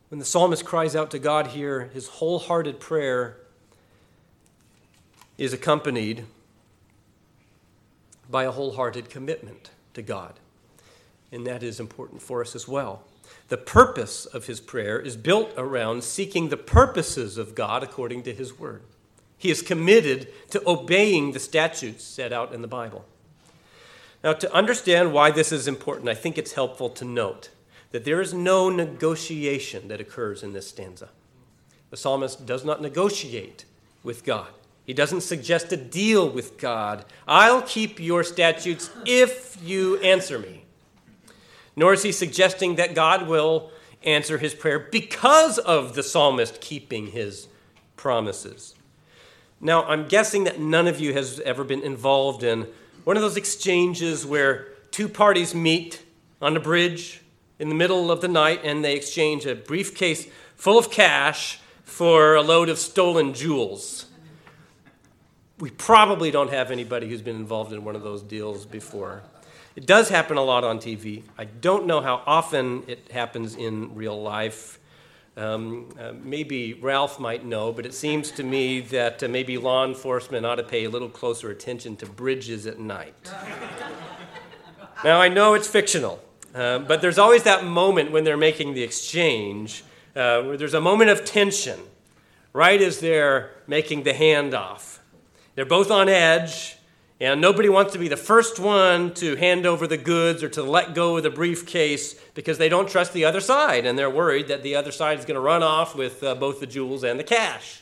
When 0.10 0.20
the 0.20 0.26
psalmist 0.26 0.64
cries 0.66 0.96
out 0.96 1.12
to 1.12 1.20
God 1.20 1.48
here, 1.48 1.90
his 1.94 2.08
wholehearted 2.08 2.80
prayer 2.80 3.38
is 5.38 5.52
accompanied 5.52 6.26
by 8.30 8.44
a 8.44 8.52
wholehearted 8.52 9.10
commitment 9.10 9.70
to 9.94 10.02
God. 10.02 10.34
And 11.32 11.46
that 11.46 11.62
is 11.62 11.80
important 11.80 12.22
for 12.22 12.42
us 12.42 12.56
as 12.56 12.68
well. 12.68 13.04
The 13.50 13.58
purpose 13.58 14.26
of 14.26 14.48
his 14.48 14.60
prayer 14.60 15.00
is 15.00 15.16
built 15.16 15.54
around 15.58 16.04
seeking 16.04 16.50
the 16.50 16.58
purposes 16.58 17.38
of 17.38 17.56
God 17.56 17.82
according 17.82 18.24
to 18.24 18.34
his 18.34 18.60
word. 18.60 18.82
He 19.38 19.52
is 19.52 19.62
committed 19.62 20.28
to 20.50 20.62
obeying 20.68 21.32
the 21.32 21.40
statutes 21.40 22.04
set 22.04 22.34
out 22.34 22.54
in 22.54 22.62
the 22.62 22.68
Bible. 22.68 23.06
Now, 24.24 24.34
to 24.34 24.54
understand 24.54 25.14
why 25.14 25.32
this 25.32 25.52
is 25.52 25.68
important, 25.68 26.10
I 26.10 26.16
think 26.16 26.38
it's 26.38 26.54
helpful 26.54 26.90
to 26.90 27.06
note 27.06 27.50
that 27.92 28.04
there 28.04 28.20
is 28.20 28.34
no 28.34 28.70
negotiation 28.70 29.88
that 29.88 30.02
occurs 30.02 30.44
in 30.44 30.54
this 30.54 30.68
stanza. 30.68 31.10
The 31.90 31.98
psalmist 31.98 32.46
does 32.46 32.66
not 32.66 32.82
negotiate 32.82 33.64
with 34.04 34.26
God. 34.26 34.50
He 34.86 34.94
doesn't 34.94 35.22
suggest 35.22 35.72
a 35.72 35.78
deal 35.78 36.30
with 36.30 36.58
God. 36.58 37.06
I'll 37.28 37.62
keep 37.62 38.00
your 38.00 38.24
statutes 38.24 38.90
if 39.06 39.58
you 39.64 39.98
answer 40.00 40.40
me. 40.40 40.66
Nor 41.78 41.94
is 41.94 42.04
he 42.04 42.12
suggesting 42.12 42.76
that 42.76 42.96
God 42.96 43.28
will 43.28 43.72
answer 44.04 44.40
his 44.40 44.56
prayer 44.56 44.80
because 44.80 45.60
of 45.60 45.94
the 45.94 46.02
psalmist 46.02 46.60
keeping 46.60 47.08
his 47.08 47.48
promises. 47.96 48.76
Now, 49.62 49.84
I'm 49.86 50.08
guessing 50.08 50.44
that 50.46 50.60
none 50.60 50.88
of 50.88 51.00
you 51.00 51.14
has 51.14 51.40
ever 51.42 51.64
been 51.64 51.84
involved 51.84 52.44
in 52.44 52.68
one 53.04 53.16
of 53.16 53.22
those 53.22 53.38
exchanges 53.38 54.26
where 54.26 54.70
two 54.92 55.08
parties 55.08 55.54
meet 55.54 56.04
on 56.42 56.58
a 56.58 56.60
bridge 56.60 57.22
in 57.60 57.70
the 57.70 57.76
middle 57.76 58.12
of 58.12 58.22
the 58.22 58.28
night 58.28 58.62
and 58.64 58.84
they 58.84 58.96
exchange 58.96 59.46
a 59.46 59.56
briefcase 59.56 60.28
full 60.56 60.80
of 60.80 60.90
cash 60.90 61.60
for 61.84 62.36
a 62.36 62.42
load 62.42 62.70
of 62.70 62.80
stolen 62.80 63.34
jewels. 63.34 64.08
We 65.60 65.70
probably 65.70 66.32
don't 66.32 66.52
have 66.52 66.72
anybody 66.72 67.08
who's 67.08 67.22
been 67.22 67.36
involved 67.36 67.72
in 67.72 67.84
one 67.84 67.96
of 67.96 68.04
those 68.04 68.24
deals 68.24 68.66
before. 68.66 69.24
It 69.78 69.86
does 69.86 70.10
happen 70.10 70.38
a 70.38 70.42
lot 70.42 70.64
on 70.64 70.80
TV. 70.80 71.22
I 71.38 71.46
don't 71.46 71.86
know 71.86 72.02
how 72.02 72.24
often 72.26 72.82
it 72.88 73.12
happens 73.12 73.56
in 73.56 73.94
real 73.94 74.20
life. 74.20 74.80
Um, 75.38 75.90
uh, 76.00 76.14
maybe 76.20 76.74
Ralph 76.74 77.20
might 77.20 77.46
know, 77.46 77.72
but 77.72 77.86
it 77.86 77.94
seems 77.94 78.32
to 78.32 78.44
me 78.44 78.80
that 78.80 79.22
uh, 79.22 79.28
maybe 79.28 79.60
law 79.60 79.86
enforcement 79.86 80.48
ought 80.48 80.56
to 80.56 80.64
pay 80.64 80.86
a 80.86 80.90
little 80.90 81.10
closer 81.10 81.52
attention 81.52 81.96
to 81.98 82.08
bridges 82.08 82.66
at 82.66 82.80
night. 82.80 83.32
now, 85.04 85.22
I 85.22 85.30
know 85.30 85.54
it's 85.54 85.68
fictional, 85.68 86.24
uh, 86.56 86.80
but 86.80 87.04
there's 87.04 87.20
always 87.20 87.44
that 87.44 87.64
moment 87.64 88.12
when 88.12 88.24
they're 88.24 88.36
making 88.36 88.74
the 88.74 88.82
exchange 88.82 89.84
uh, 90.16 90.42
where 90.42 90.58
there's 90.58 90.74
a 90.74 90.82
moment 90.82 91.12
of 91.12 91.24
tension 91.24 91.80
right 92.52 92.82
as 92.82 93.00
they're 93.00 93.52
making 93.68 94.02
the 94.02 94.14
handoff. 94.14 94.98
They're 95.54 95.66
both 95.66 95.92
on 95.92 96.10
edge, 96.10 96.77
and 97.20 97.42
nobody 97.42 97.68
wants 97.68 97.94
to 97.94 98.00
be 98.00 98.08
the 98.08 98.18
first 98.18 98.60
one 98.60 99.14
to 99.16 99.36
hand 99.36 99.66
over 99.66 99.88
the 99.88 99.98
goods 99.98 100.44
or 100.44 100.50
to 100.50 100.62
let 100.62 100.94
go 100.94 101.18
of 101.18 101.24
the 101.24 101.32
briefcase 101.32 102.14
because 102.36 102.60
they 102.60 102.70
don't 102.70 102.88
trust 102.90 103.14
the 103.14 103.26
other 103.26 103.42
side, 103.42 103.86
and 103.86 103.98
they're 103.98 104.10
worried 104.10 104.48
that 104.50 104.62
the 104.62 104.76
other 104.76 104.92
side 104.92 105.18
is 105.18 105.26
going 105.26 105.36
to 105.36 105.42
run 105.42 105.64
off 105.64 105.96
with 105.96 106.24
uh, 106.24 106.36
both 106.36 106.60
the 106.60 106.68
jewels 106.68 107.04
and 107.04 107.20
the 107.20 107.24
cash. 107.24 107.82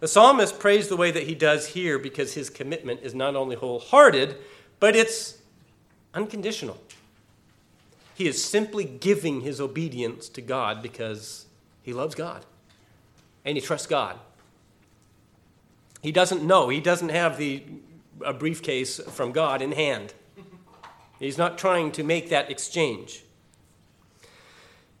The 0.00 0.08
psalmist 0.08 0.58
prays 0.58 0.88
the 0.88 0.96
way 0.96 1.10
that 1.10 1.24
he 1.24 1.34
does 1.34 1.68
here 1.68 1.98
because 1.98 2.34
his 2.34 2.50
commitment 2.50 3.00
is 3.02 3.14
not 3.14 3.36
only 3.36 3.56
wholehearted, 3.56 4.36
but 4.80 4.96
it's 4.96 5.38
unconditional. 6.14 6.78
He 8.14 8.26
is 8.26 8.42
simply 8.42 8.84
giving 8.84 9.42
his 9.42 9.60
obedience 9.60 10.28
to 10.30 10.40
God 10.40 10.82
because 10.82 11.46
he 11.82 11.92
loves 11.92 12.14
God 12.14 12.44
and 13.44 13.56
he 13.56 13.60
trusts 13.60 13.86
God. 13.86 14.18
He 16.02 16.12
doesn't 16.12 16.42
know, 16.42 16.68
he 16.68 16.80
doesn't 16.80 17.10
have 17.10 17.38
the, 17.38 17.62
a 18.24 18.34
briefcase 18.34 18.98
from 18.98 19.32
God 19.32 19.62
in 19.62 19.72
hand. 19.72 20.12
He's 21.18 21.38
not 21.38 21.56
trying 21.56 21.92
to 21.92 22.02
make 22.02 22.30
that 22.30 22.50
exchange. 22.50 23.22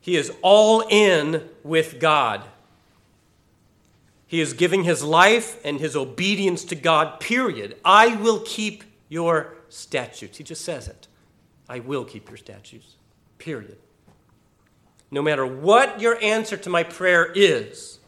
He 0.00 0.16
is 0.16 0.32
all 0.40 0.84
in 0.88 1.48
with 1.64 1.98
God. 1.98 2.44
He 4.26 4.40
is 4.40 4.52
giving 4.52 4.84
his 4.84 5.02
life 5.02 5.58
and 5.64 5.80
his 5.80 5.96
obedience 5.96 6.64
to 6.66 6.76
God, 6.76 7.20
period. 7.20 7.76
I 7.84 8.16
will 8.16 8.40
keep 8.40 8.84
your 9.08 9.56
statutes. 9.68 10.38
He 10.38 10.44
just 10.44 10.64
says 10.64 10.88
it. 10.88 11.08
I 11.68 11.80
will 11.80 12.04
keep 12.04 12.28
your 12.28 12.38
statutes, 12.38 12.94
period. 13.38 13.78
No 15.10 15.20
matter 15.20 15.44
what 15.44 16.00
your 16.00 16.22
answer 16.22 16.56
to 16.56 16.70
my 16.70 16.82
prayer 16.82 17.30
is, 17.34 17.98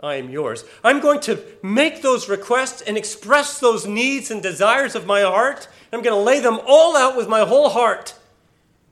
I 0.00 0.16
am 0.16 0.28
yours. 0.28 0.64
I'm 0.82 1.00
going 1.00 1.20
to 1.20 1.42
make 1.62 2.02
those 2.02 2.28
requests 2.28 2.82
and 2.82 2.96
express 2.96 3.58
those 3.58 3.86
needs 3.86 4.30
and 4.30 4.42
desires 4.42 4.94
of 4.94 5.06
my 5.06 5.22
heart. 5.22 5.68
I'm 5.92 6.02
going 6.02 6.16
to 6.16 6.22
lay 6.22 6.40
them 6.40 6.60
all 6.66 6.96
out 6.96 7.16
with 7.16 7.28
my 7.28 7.40
whole 7.40 7.70
heart. 7.70 8.14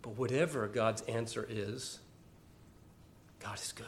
But 0.01 0.17
whatever 0.17 0.67
God's 0.69 1.03
answer 1.03 1.47
is, 1.49 1.99
God 3.41 3.59
is 3.59 3.73
good. 3.73 3.87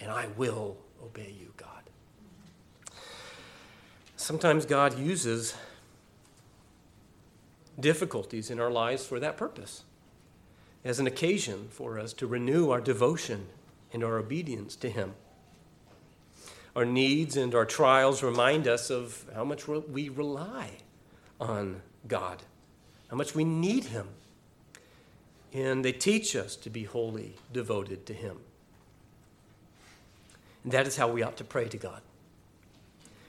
And 0.00 0.10
I 0.10 0.26
will 0.36 0.76
obey 1.02 1.34
you, 1.38 1.52
God. 1.56 1.90
Sometimes 4.16 4.66
God 4.66 4.98
uses 4.98 5.54
difficulties 7.78 8.50
in 8.50 8.58
our 8.58 8.70
lives 8.70 9.04
for 9.04 9.20
that 9.20 9.36
purpose, 9.36 9.84
as 10.84 10.98
an 10.98 11.06
occasion 11.06 11.68
for 11.70 11.98
us 11.98 12.12
to 12.14 12.26
renew 12.26 12.70
our 12.70 12.80
devotion 12.80 13.48
and 13.92 14.02
our 14.02 14.18
obedience 14.18 14.76
to 14.76 14.88
Him. 14.88 15.14
Our 16.76 16.84
needs 16.84 17.38
and 17.38 17.54
our 17.54 17.64
trials 17.64 18.22
remind 18.22 18.68
us 18.68 18.90
of 18.90 19.24
how 19.34 19.44
much 19.44 19.66
we 19.66 20.10
rely 20.10 20.72
on 21.40 21.80
God, 22.06 22.42
how 23.08 23.16
much 23.16 23.34
we 23.34 23.44
need 23.44 23.84
Him. 23.84 24.06
And 25.54 25.82
they 25.82 25.92
teach 25.92 26.36
us 26.36 26.54
to 26.56 26.68
be 26.68 26.84
wholly 26.84 27.36
devoted 27.50 28.04
to 28.06 28.12
Him. 28.12 28.40
And 30.64 30.72
that 30.72 30.86
is 30.86 30.98
how 30.98 31.08
we 31.08 31.22
ought 31.22 31.38
to 31.38 31.44
pray 31.44 31.66
to 31.66 31.78
God 31.78 32.02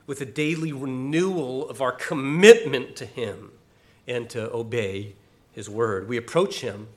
with 0.08 0.20
a 0.20 0.26
daily 0.26 0.74
renewal 0.74 1.70
of 1.70 1.82
our 1.82 1.94
commitment 1.94 2.98
to 2.98 3.06
Him 3.06 3.52
and 4.10 4.30
to 4.30 4.52
obey 4.52 5.16
His 5.54 5.70
word. 5.70 6.10
We 6.10 6.18
approach 6.18 6.60
Him 6.60 6.90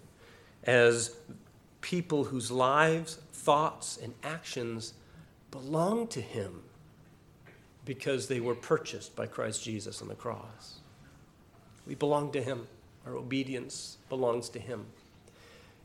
as 0.64 1.14
people 1.80 2.24
whose 2.24 2.50
lives, 2.50 3.20
thoughts, 3.32 4.00
and 4.02 4.14
actions 4.24 4.94
belong 5.50 6.06
to 6.08 6.20
him 6.20 6.62
because 7.84 8.28
they 8.28 8.40
were 8.40 8.54
purchased 8.54 9.16
by 9.16 9.26
Christ 9.26 9.64
Jesus 9.64 10.00
on 10.02 10.08
the 10.08 10.14
cross. 10.14 10.80
We 11.86 11.94
belong 11.94 12.32
to 12.32 12.42
him. 12.42 12.66
Our 13.06 13.16
obedience 13.16 13.96
belongs 14.08 14.48
to 14.50 14.58
him. 14.58 14.86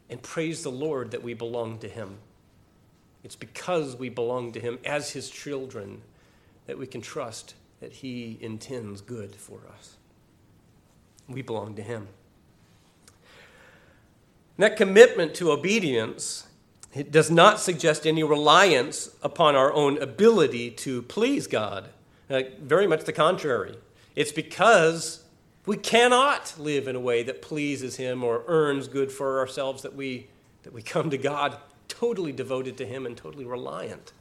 And 0.09 0.21
praise 0.21 0.61
the 0.61 0.71
Lord 0.71 1.11
that 1.11 1.23
we 1.23 1.33
belong 1.33 1.79
to 1.79 1.89
him. 1.89 2.17
It's 3.23 3.35
because 3.35 3.95
we 3.95 4.09
belong 4.09 4.51
to 4.51 4.59
him 4.59 4.77
as 4.85 5.11
his 5.11 5.29
children 5.29 6.01
that 6.67 6.77
we 6.77 6.85
can 6.85 7.01
trust 7.01 7.55
that 7.79 7.91
he 7.91 8.37
intends 8.39 9.01
good 9.01 9.35
for 9.35 9.61
us. 9.75 9.95
We 11.27 11.41
belong 11.41 11.75
to 11.75 11.81
him. 11.81 12.07
that 14.57 14.77
commitment 14.77 15.33
to 15.35 15.51
obedience 15.51 16.47
it 16.95 17.11
does 17.11 17.29
not 17.29 17.59
suggest 17.59 18.07
any 18.07 18.23
reliance 18.23 19.13
upon 19.21 19.55
our 19.55 19.71
own 19.73 20.01
ability 20.01 20.71
to 20.71 21.01
please 21.01 21.45
God. 21.45 21.89
Uh, 22.29 22.43
very 22.59 22.87
much 22.87 23.03
the 23.03 23.11
contrary. 23.13 23.75
It's 24.15 24.31
because 24.31 25.23
we 25.65 25.75
cannot 25.75 26.55
live 26.57 26.87
in 26.87 26.95
a 26.95 26.99
way 26.99 27.21
that 27.23 27.41
pleases 27.41 27.97
Him 27.97 28.23
or 28.23 28.43
earns 28.47 28.87
good 28.87 29.11
for 29.11 29.39
ourselves 29.39 29.81
that 29.81 29.93
we, 29.93 30.27
that 30.63 30.71
we 30.71 30.81
come 30.81 31.09
to 31.09 31.17
God 31.17 31.57
totally 31.89 32.31
devoted 32.31 32.77
to 32.77 32.85
Him 32.85 33.05
and 33.05 33.17
totally 33.17 33.45
reliant 33.45 34.13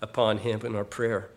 upon 0.00 0.38
Him 0.38 0.60
in 0.64 0.76
our 0.76 0.84
prayer. 0.84 1.28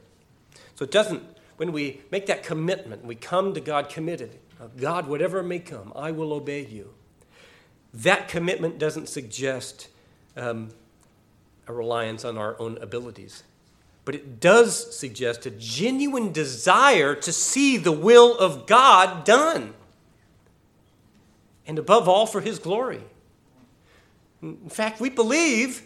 So 0.75 0.85
it 0.85 0.91
doesn't, 0.91 1.23
when 1.57 1.71
we 1.71 2.01
make 2.11 2.27
that 2.27 2.43
commitment, 2.43 3.03
we 3.03 3.15
come 3.15 3.55
to 3.55 3.59
God 3.59 3.89
committed, 3.89 4.37
uh, 4.61 4.67
God, 4.77 5.07
whatever 5.07 5.41
may 5.41 5.59
come, 5.59 5.91
I 5.95 6.11
will 6.11 6.31
obey 6.31 6.65
you. 6.65 6.93
That 7.93 8.27
commitment 8.27 8.77
doesn't 8.77 9.09
suggest 9.09 9.87
um, 10.35 10.69
a 11.67 11.73
reliance 11.73 12.25
on 12.25 12.37
our 12.37 12.59
own 12.59 12.77
abilities. 12.79 13.43
But 14.03 14.15
it 14.15 14.39
does 14.39 14.95
suggest 14.95 15.45
a 15.45 15.51
genuine 15.51 16.31
desire 16.31 17.15
to 17.15 17.33
see 17.33 17.77
the 17.77 17.91
will 17.91 18.37
of 18.37 18.67
God 18.67 19.25
done. 19.25 19.73
And 21.65 21.79
above 21.79 22.07
all, 22.07 22.27
for 22.27 22.41
His 22.41 22.59
glory. 22.59 23.01
In 24.43 24.69
fact, 24.69 24.99
we 24.99 25.09
believe 25.09 25.81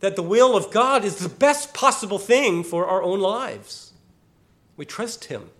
that 0.00 0.16
the 0.16 0.22
will 0.22 0.56
of 0.56 0.72
God 0.72 1.04
is 1.04 1.16
the 1.16 1.28
best 1.28 1.72
possible 1.72 2.18
thing 2.18 2.64
for 2.64 2.86
our 2.86 3.02
own 3.04 3.20
lives. 3.20 3.92
We 4.76 4.84
trust 4.84 5.26
Him 5.26 5.50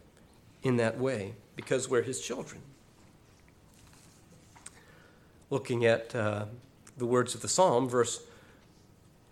in 0.64 0.78
that 0.78 0.98
way 0.98 1.34
because 1.54 1.88
we're 1.88 2.02
His 2.02 2.20
children. 2.20 2.60
Looking 5.48 5.84
at 5.84 6.12
uh, 6.12 6.46
the 6.96 7.06
words 7.06 7.34
of 7.34 7.42
the 7.42 7.48
psalm, 7.48 7.88
verse 7.88 8.20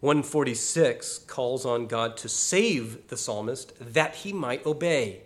146 0.01 1.19
calls 1.27 1.67
on 1.67 1.87
God 1.87 2.17
to 2.19 2.29
save 2.29 3.09
the 3.09 3.17
psalmist 3.17 3.73
that 3.81 4.17
he 4.17 4.33
might 4.33 4.65
obey. 4.65 5.21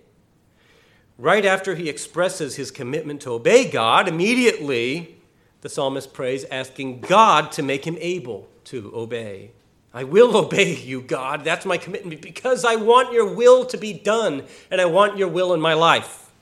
Right 1.16 1.44
after 1.44 1.76
he 1.76 1.88
expresses 1.88 2.56
his 2.56 2.72
commitment 2.72 3.20
to 3.22 3.30
obey 3.30 3.70
God, 3.70 4.08
immediately 4.08 5.16
the 5.60 5.68
psalmist 5.68 6.12
prays, 6.12 6.44
asking 6.50 7.00
God 7.00 7.52
to 7.52 7.62
make 7.62 7.86
him 7.86 7.96
able 8.00 8.48
to 8.64 8.90
obey. 8.94 9.52
I 9.94 10.02
will 10.02 10.36
obey 10.44 10.74
you, 10.74 11.00
God. 11.00 11.44
That's 11.44 11.64
my 11.64 11.78
commitment 11.78 12.20
because 12.20 12.64
I 12.64 12.74
want 12.74 13.12
your 13.12 13.32
will 13.32 13.64
to 13.66 13.78
be 13.78 13.92
done 13.92 14.44
and 14.70 14.80
I 14.80 14.86
want 14.86 15.16
your 15.16 15.28
will 15.28 15.54
in 15.54 15.60
my 15.60 15.74
life. 15.74 16.32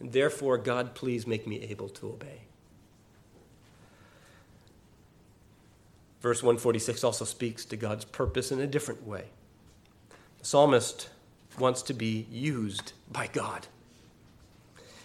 And 0.00 0.12
therefore, 0.12 0.58
God, 0.58 0.94
please 0.94 1.26
make 1.26 1.46
me 1.46 1.62
able 1.62 1.88
to 1.88 2.08
obey. 2.08 2.42
Verse 6.20 6.42
146 6.42 7.04
also 7.04 7.24
speaks 7.24 7.64
to 7.66 7.76
God's 7.76 8.04
purpose 8.04 8.50
in 8.50 8.60
a 8.60 8.66
different 8.66 9.06
way. 9.06 9.24
The 10.40 10.46
psalmist 10.46 11.08
wants 11.58 11.82
to 11.82 11.94
be 11.94 12.26
used 12.30 12.92
by 13.10 13.28
God. 13.28 13.66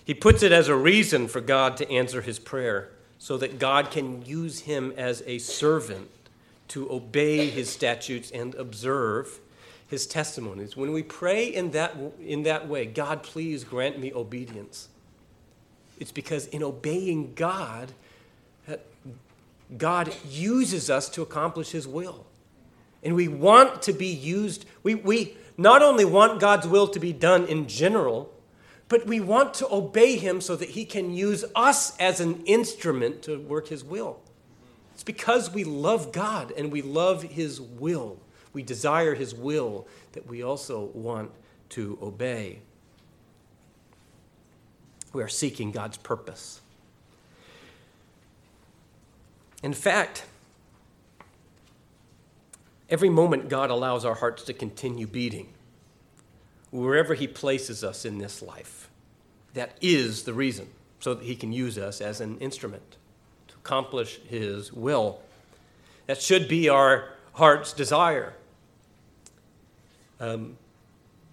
He 0.05 0.13
puts 0.13 0.43
it 0.43 0.51
as 0.51 0.67
a 0.67 0.75
reason 0.75 1.27
for 1.27 1.39
God 1.39 1.77
to 1.77 1.89
answer 1.89 2.21
his 2.21 2.39
prayer 2.39 2.89
so 3.17 3.37
that 3.37 3.57
God 3.57 3.89
can 3.89 4.25
use 4.25 4.61
him 4.61 4.93
as 4.97 5.23
a 5.25 5.37
servant 5.37 6.09
to 6.69 6.91
obey 6.91 7.49
his 7.49 7.69
statutes 7.69 8.31
and 8.31 8.53
observe 8.55 9.39
his 9.87 10.07
testimonies. 10.07 10.75
When 10.75 10.91
we 10.91 11.03
pray 11.03 11.45
in 11.45 11.71
that, 11.71 11.95
in 12.19 12.43
that 12.43 12.67
way, 12.67 12.85
God, 12.85 13.23
please 13.23 13.63
grant 13.63 13.99
me 13.99 14.11
obedience. 14.11 14.89
It's 15.99 16.11
because 16.11 16.47
in 16.47 16.63
obeying 16.63 17.33
God, 17.35 17.93
God 19.77 20.13
uses 20.29 20.89
us 20.89 21.09
to 21.09 21.21
accomplish 21.21 21.71
His 21.71 21.87
will. 21.87 22.25
And 23.01 23.15
we 23.15 23.27
want 23.27 23.81
to 23.83 23.93
be 23.93 24.07
used. 24.07 24.65
We, 24.81 24.95
we 24.95 25.37
not 25.57 25.81
only 25.81 26.05
want 26.05 26.39
God's 26.39 26.67
will 26.67 26.87
to 26.87 26.99
be 26.99 27.13
done 27.13 27.45
in 27.45 27.67
general, 27.67 28.33
but 28.87 29.05
we 29.07 29.19
want 29.19 29.53
to 29.55 29.73
obey 29.73 30.17
Him 30.17 30.41
so 30.41 30.55
that 30.55 30.69
He 30.69 30.85
can 30.85 31.13
use 31.13 31.43
us 31.55 31.97
as 31.97 32.19
an 32.19 32.43
instrument 32.45 33.21
to 33.23 33.39
work 33.39 33.67
His 33.67 33.83
will. 33.83 34.19
It's 34.93 35.03
because 35.03 35.51
we 35.51 35.63
love 35.63 36.11
God 36.11 36.53
and 36.55 36.71
we 36.71 36.81
love 36.81 37.23
His 37.23 37.59
will. 37.59 38.19
We 38.53 38.63
desire 38.63 39.15
His 39.15 39.33
will 39.33 39.87
that 40.11 40.27
we 40.27 40.43
also 40.43 40.85
want 40.93 41.31
to 41.69 41.97
obey. 42.01 42.59
We 45.11 45.23
are 45.23 45.29
seeking 45.29 45.71
God's 45.71 45.97
purpose. 45.97 46.61
In 49.63 49.73
fact, 49.73 50.25
every 52.89 53.09
moment 53.09 53.47
God 53.47 53.69
allows 53.69 54.03
our 54.03 54.15
hearts 54.15 54.43
to 54.43 54.53
continue 54.53 55.07
beating, 55.07 55.47
wherever 56.69 57.13
He 57.13 57.27
places 57.27 57.81
us 57.81 58.03
in 58.03 58.17
this 58.17 58.41
life, 58.41 58.89
that 59.53 59.77
is 59.79 60.23
the 60.23 60.33
reason, 60.33 60.67
so 60.99 61.13
that 61.13 61.23
He 61.23 61.37
can 61.37 61.53
use 61.53 61.77
us 61.77 62.01
as 62.01 62.19
an 62.19 62.37
instrument 62.39 62.97
to 63.47 63.55
accomplish 63.55 64.19
His 64.27 64.73
will. 64.73 65.21
That 66.07 66.21
should 66.21 66.49
be 66.49 66.67
our 66.67 67.13
heart's 67.31 67.71
desire. 67.71 68.33
Um, 70.19 70.57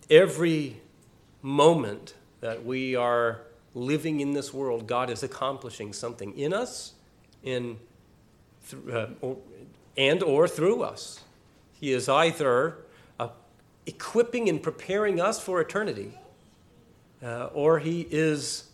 every 0.08 0.80
moment 1.42 2.14
that 2.40 2.64
we 2.64 2.94
are 2.94 3.40
living 3.74 4.20
in 4.20 4.34
this 4.34 4.54
world, 4.54 4.86
God 4.86 5.10
is 5.10 5.24
accomplishing 5.24 5.92
something 5.92 6.38
in 6.38 6.52
us, 6.52 6.92
in 7.42 7.78
uh, 8.92 9.06
and 9.96 10.22
or 10.22 10.48
through 10.48 10.82
us. 10.82 11.20
He 11.72 11.92
is 11.92 12.08
either 12.08 12.76
uh, 13.18 13.28
equipping 13.86 14.48
and 14.48 14.62
preparing 14.62 15.20
us 15.20 15.40
for 15.40 15.60
eternity, 15.60 16.18
uh, 17.22 17.46
or 17.46 17.78
he 17.78 18.06
is 18.10 18.64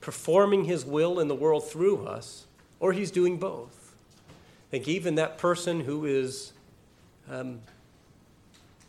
performing 0.00 0.64
his 0.64 0.84
will 0.84 1.18
in 1.18 1.28
the 1.28 1.34
world 1.34 1.68
through 1.68 2.06
us, 2.06 2.46
or 2.78 2.92
he's 2.92 3.10
doing 3.10 3.38
both. 3.38 3.94
I 4.28 4.70
think 4.70 4.88
even 4.88 5.14
that 5.16 5.38
person 5.38 5.80
who 5.80 6.04
is 6.04 6.52
um, 7.30 7.60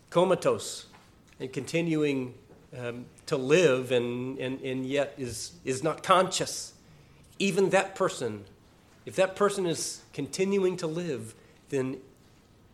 comatose 0.10 0.88
and 1.40 1.52
continuing 1.52 2.34
um, 2.78 3.06
to 3.28 3.38
live 3.38 3.92
and, 3.92 4.38
and, 4.40 4.60
and 4.62 4.86
yet 4.86 5.14
is, 5.18 5.54
is 5.64 5.84
not 5.84 6.04
conscious, 6.04 6.74
even 7.40 7.70
that 7.70 7.96
person, 7.96 8.46
if 9.08 9.16
that 9.16 9.38
person 9.38 9.66
is 9.66 10.02
continuing 10.12 10.76
to 10.78 10.86
live, 10.86 11.34
then 11.70 11.96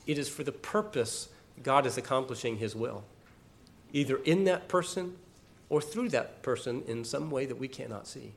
it 0.07 0.17
is 0.17 0.27
for 0.27 0.43
the 0.43 0.51
purpose 0.51 1.29
God 1.61 1.85
is 1.85 1.95
accomplishing 1.95 2.57
his 2.57 2.75
will, 2.75 3.03
either 3.93 4.17
in 4.17 4.45
that 4.45 4.67
person 4.67 5.15
or 5.69 5.79
through 5.79 6.09
that 6.09 6.41
person 6.41 6.81
in 6.87 7.05
some 7.05 7.29
way 7.29 7.45
that 7.45 7.59
we 7.59 7.67
cannot 7.67 8.07
see. 8.07 8.31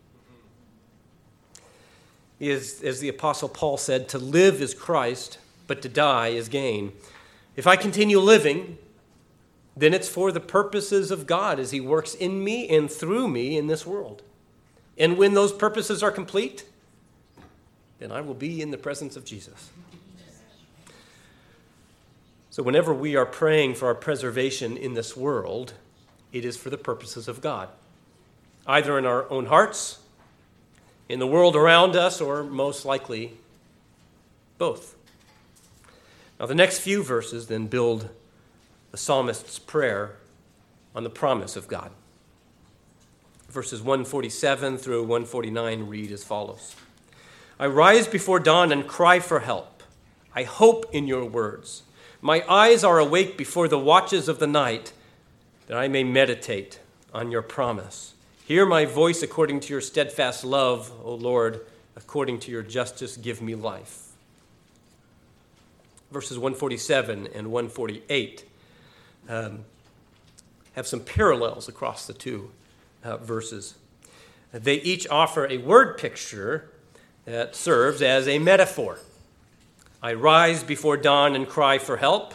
Is, 2.39 2.83
as 2.83 3.01
the 3.01 3.09
Apostle 3.09 3.49
Paul 3.49 3.79
said, 3.79 4.11
to 4.11 4.19
live 4.19 4.61
is 4.61 4.75
Christ, 4.75 5.39
but 5.67 5.81
to 5.81 5.89
die 5.89 6.29
is 6.29 6.51
gain. 6.51 6.93
If 7.57 7.67
I 7.67 7.77
continue 7.77 8.19
living, 8.19 8.77
then 9.75 9.95
it's 9.95 10.09
for 10.09 10.31
the 10.33 10.41
purposes 10.41 11.11
of 11.11 11.27
God 11.27 11.59
as 11.59 11.71
He 11.71 11.81
works 11.81 12.13
in 12.15 12.45
me 12.45 12.69
and 12.69 12.91
through 12.91 13.29
me 13.29 13.57
in 13.57 13.69
this 13.69 13.87
world. 13.87 14.23
And 14.99 15.17
when 15.17 15.33
those 15.33 15.51
purposes 15.51 16.03
are 16.03 16.11
complete, 16.11 16.65
then 17.99 18.13
I 18.13 18.21
will 18.21 18.35
be 18.35 18.61
in 18.61 18.71
the 18.71 18.79
presence 18.79 19.17
of 19.17 19.25
Jesus. 19.25 19.71
So, 22.51 22.63
whenever 22.63 22.95
we 22.95 23.17
are 23.17 23.27
praying 23.27 23.75
for 23.75 23.87
our 23.87 23.95
preservation 23.95 24.77
in 24.77 24.95
this 24.95 25.17
world, 25.17 25.75
it 26.33 26.45
is 26.45 26.57
for 26.57 26.71
the 26.71 26.79
purposes 26.79 27.29
of 27.29 27.41
God, 27.41 27.69
either 28.67 28.99
in 28.99 29.05
our 29.05 29.31
own 29.31 29.47
hearts, 29.47 29.99
in 31.09 31.19
the 31.19 31.27
world 31.27 31.55
around 31.55 31.97
us, 31.97 32.21
or 32.21 32.43
most 32.43 32.85
likely 32.85 33.35
both. 34.57 34.97
Now, 36.41 36.47
the 36.47 36.55
next 36.55 36.79
few 36.79 37.03
verses 37.03 37.47
then 37.47 37.67
build 37.67 38.09
the 38.91 38.97
psalmist's 38.97 39.59
prayer 39.59 40.17
on 40.95 41.05
the 41.05 41.11
promise 41.11 41.57
of 41.57 41.69
God. 41.69 41.91
Verses 43.51 43.81
147 43.81 44.79
through 44.79 45.03
149 45.03 45.89
read 45.89 46.11
as 46.11 46.25
follows 46.25 46.75
I 47.59 47.67
rise 47.67 48.07
before 48.07 48.39
dawn 48.39 48.71
and 48.71 48.87
cry 48.87 49.19
for 49.19 49.41
help. 49.41 49.83
I 50.35 50.43
hope 50.43 50.87
in 50.93 51.07
your 51.07 51.25
words. 51.25 51.83
My 52.21 52.45
eyes 52.49 52.85
are 52.85 52.99
awake 52.99 53.39
before 53.39 53.67
the 53.67 53.79
watches 53.79 54.29
of 54.29 54.39
the 54.39 54.47
night, 54.47 54.93
that 55.67 55.79
I 55.79 55.89
may 55.89 56.05
meditate 56.05 56.81
on 57.15 57.31
your 57.31 57.43
promise. 57.43 58.15
Hear 58.45 58.67
my 58.67 58.85
voice 58.85 59.23
according 59.23 59.61
to 59.61 59.73
your 59.73 59.81
steadfast 59.81 60.45
love, 60.45 60.93
O 61.03 61.15
Lord, 61.15 61.65
according 61.97 62.41
to 62.41 62.51
your 62.51 62.63
justice, 62.63 63.17
give 63.17 63.41
me 63.41 63.55
life. 63.55 64.13
Verses 66.13 66.39
147 66.39 67.29
and 67.35 67.51
148 67.51 68.45
um, 69.29 69.65
have 70.75 70.87
some 70.87 71.01
parallels 71.01 71.69
across 71.69 72.07
the 72.07 72.13
two 72.13 72.51
uh, 73.03 73.17
verses. 73.17 73.75
They 74.53 74.77
each 74.77 75.09
offer 75.09 75.47
a 75.47 75.59
word 75.59 75.99
picture 75.99 76.71
that 77.27 77.55
serves 77.55 78.01
as 78.01 78.27
a 78.27 78.39
metaphor. 78.39 78.99
I 80.03 80.15
rise 80.15 80.63
before 80.63 80.97
dawn 80.97 81.35
and 81.35 81.47
cry 81.47 81.79
for 81.79 81.99
help, 81.99 82.35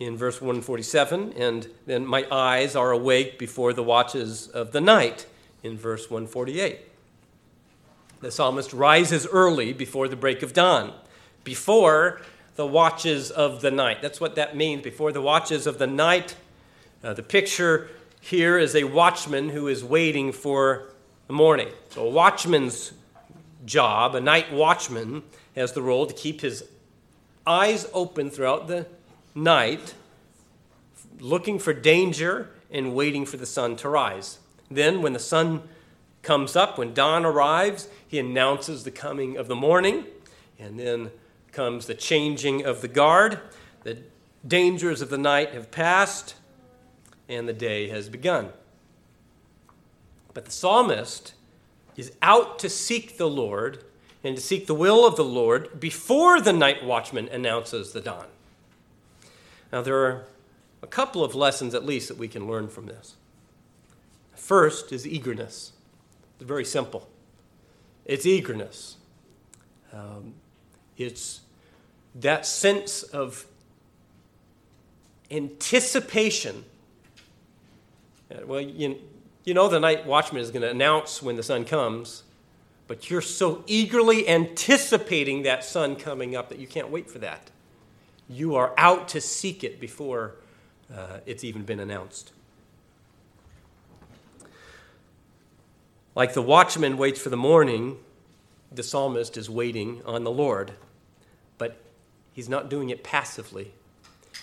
in 0.00 0.16
verse 0.16 0.40
147, 0.40 1.34
and 1.34 1.68
then 1.86 2.04
my 2.04 2.26
eyes 2.30 2.74
are 2.74 2.90
awake 2.90 3.38
before 3.38 3.72
the 3.72 3.82
watches 3.82 4.48
of 4.48 4.72
the 4.72 4.80
night, 4.80 5.26
in 5.62 5.76
verse 5.76 6.10
148. 6.10 6.80
The 8.20 8.30
psalmist 8.30 8.72
rises 8.72 9.26
early 9.26 9.72
before 9.72 10.08
the 10.08 10.16
break 10.16 10.42
of 10.42 10.52
dawn, 10.52 10.92
before 11.44 12.22
the 12.56 12.66
watches 12.66 13.30
of 13.30 13.60
the 13.60 13.70
night. 13.70 14.00
That's 14.00 14.20
what 14.20 14.34
that 14.36 14.56
means, 14.56 14.82
before 14.82 15.12
the 15.12 15.20
watches 15.20 15.66
of 15.66 15.78
the 15.78 15.86
night. 15.86 16.34
Uh, 17.02 17.12
the 17.12 17.22
picture 17.22 17.88
here 18.20 18.58
is 18.58 18.74
a 18.74 18.84
watchman 18.84 19.50
who 19.50 19.68
is 19.68 19.84
waiting 19.84 20.32
for 20.32 20.86
the 21.26 21.34
morning. 21.34 21.68
So, 21.90 22.06
a 22.06 22.10
watchman's 22.10 22.92
job, 23.64 24.14
a 24.14 24.20
night 24.20 24.52
watchman, 24.52 25.22
has 25.54 25.72
the 25.72 25.82
role 25.82 26.06
to 26.06 26.14
keep 26.14 26.40
his 26.40 26.64
eyes 27.46 27.88
open 27.92 28.30
throughout 28.30 28.68
the 28.68 28.86
night, 29.34 29.94
looking 31.20 31.58
for 31.58 31.72
danger 31.72 32.50
and 32.70 32.94
waiting 32.94 33.24
for 33.26 33.36
the 33.36 33.46
sun 33.46 33.76
to 33.76 33.88
rise. 33.88 34.38
Then, 34.70 35.02
when 35.02 35.12
the 35.12 35.18
sun 35.18 35.62
comes 36.22 36.56
up, 36.56 36.78
when 36.78 36.94
dawn 36.94 37.24
arrives, 37.24 37.88
he 38.06 38.18
announces 38.18 38.84
the 38.84 38.90
coming 38.90 39.36
of 39.36 39.46
the 39.46 39.54
morning, 39.54 40.04
and 40.58 40.78
then 40.78 41.10
comes 41.52 41.86
the 41.86 41.94
changing 41.94 42.64
of 42.64 42.80
the 42.80 42.88
guard. 42.88 43.38
The 43.82 43.98
dangers 44.46 45.02
of 45.02 45.10
the 45.10 45.18
night 45.18 45.52
have 45.52 45.70
passed, 45.70 46.34
and 47.28 47.48
the 47.48 47.52
day 47.52 47.88
has 47.88 48.08
begun. 48.08 48.50
But 50.32 50.46
the 50.46 50.50
psalmist 50.50 51.34
is 51.96 52.12
out 52.22 52.58
to 52.60 52.68
seek 52.68 53.16
the 53.16 53.28
Lord 53.28 53.84
and 54.22 54.36
to 54.36 54.42
seek 54.42 54.66
the 54.66 54.74
will 54.74 55.06
of 55.06 55.16
the 55.16 55.24
Lord 55.24 55.78
before 55.78 56.40
the 56.40 56.52
night 56.52 56.84
watchman 56.84 57.28
announces 57.28 57.92
the 57.92 58.00
dawn. 58.00 58.26
Now, 59.72 59.82
there 59.82 59.98
are 60.04 60.24
a 60.82 60.86
couple 60.86 61.24
of 61.24 61.34
lessons 61.34 61.74
at 61.74 61.84
least 61.84 62.08
that 62.08 62.16
we 62.16 62.28
can 62.28 62.46
learn 62.46 62.68
from 62.68 62.86
this. 62.86 63.16
First 64.34 64.92
is 64.92 65.06
eagerness. 65.06 65.72
It's 66.38 66.46
very 66.46 66.64
simple. 66.64 67.08
It's 68.04 68.26
eagerness. 68.26 68.96
Um, 69.92 70.34
it's 70.96 71.40
that 72.14 72.46
sense 72.46 73.02
of 73.02 73.46
anticipation. 75.30 76.64
Uh, 78.30 78.46
well, 78.46 78.60
you, 78.60 78.98
you 79.44 79.52
know 79.52 79.68
the 79.68 79.78
night 79.78 80.06
watchman 80.06 80.42
is 80.42 80.50
going 80.50 80.62
to 80.62 80.70
announce 80.70 81.22
when 81.22 81.36
the 81.36 81.42
sun 81.42 81.64
comes, 81.64 82.22
but 82.86 83.10
you're 83.10 83.20
so 83.20 83.62
eagerly 83.66 84.28
anticipating 84.28 85.42
that 85.42 85.64
sun 85.64 85.96
coming 85.96 86.34
up 86.34 86.48
that 86.48 86.58
you 86.58 86.66
can't 86.66 86.90
wait 86.90 87.10
for 87.10 87.18
that. 87.18 87.50
You 88.28 88.54
are 88.54 88.72
out 88.78 89.08
to 89.08 89.20
seek 89.20 89.62
it 89.62 89.80
before 89.80 90.36
uh, 90.94 91.18
it's 91.26 91.44
even 91.44 91.62
been 91.62 91.80
announced. 91.80 92.32
Like 96.14 96.32
the 96.32 96.42
watchman 96.42 96.96
waits 96.96 97.20
for 97.20 97.28
the 97.28 97.36
morning, 97.36 97.98
the 98.72 98.82
psalmist 98.82 99.36
is 99.36 99.50
waiting 99.50 100.00
on 100.06 100.24
the 100.24 100.30
Lord, 100.30 100.72
but 101.58 101.76
he's 102.32 102.48
not 102.48 102.70
doing 102.70 102.90
it 102.90 103.02
passively. 103.02 103.72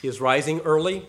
He 0.02 0.08
is 0.08 0.20
rising 0.20 0.60
early, 0.62 1.08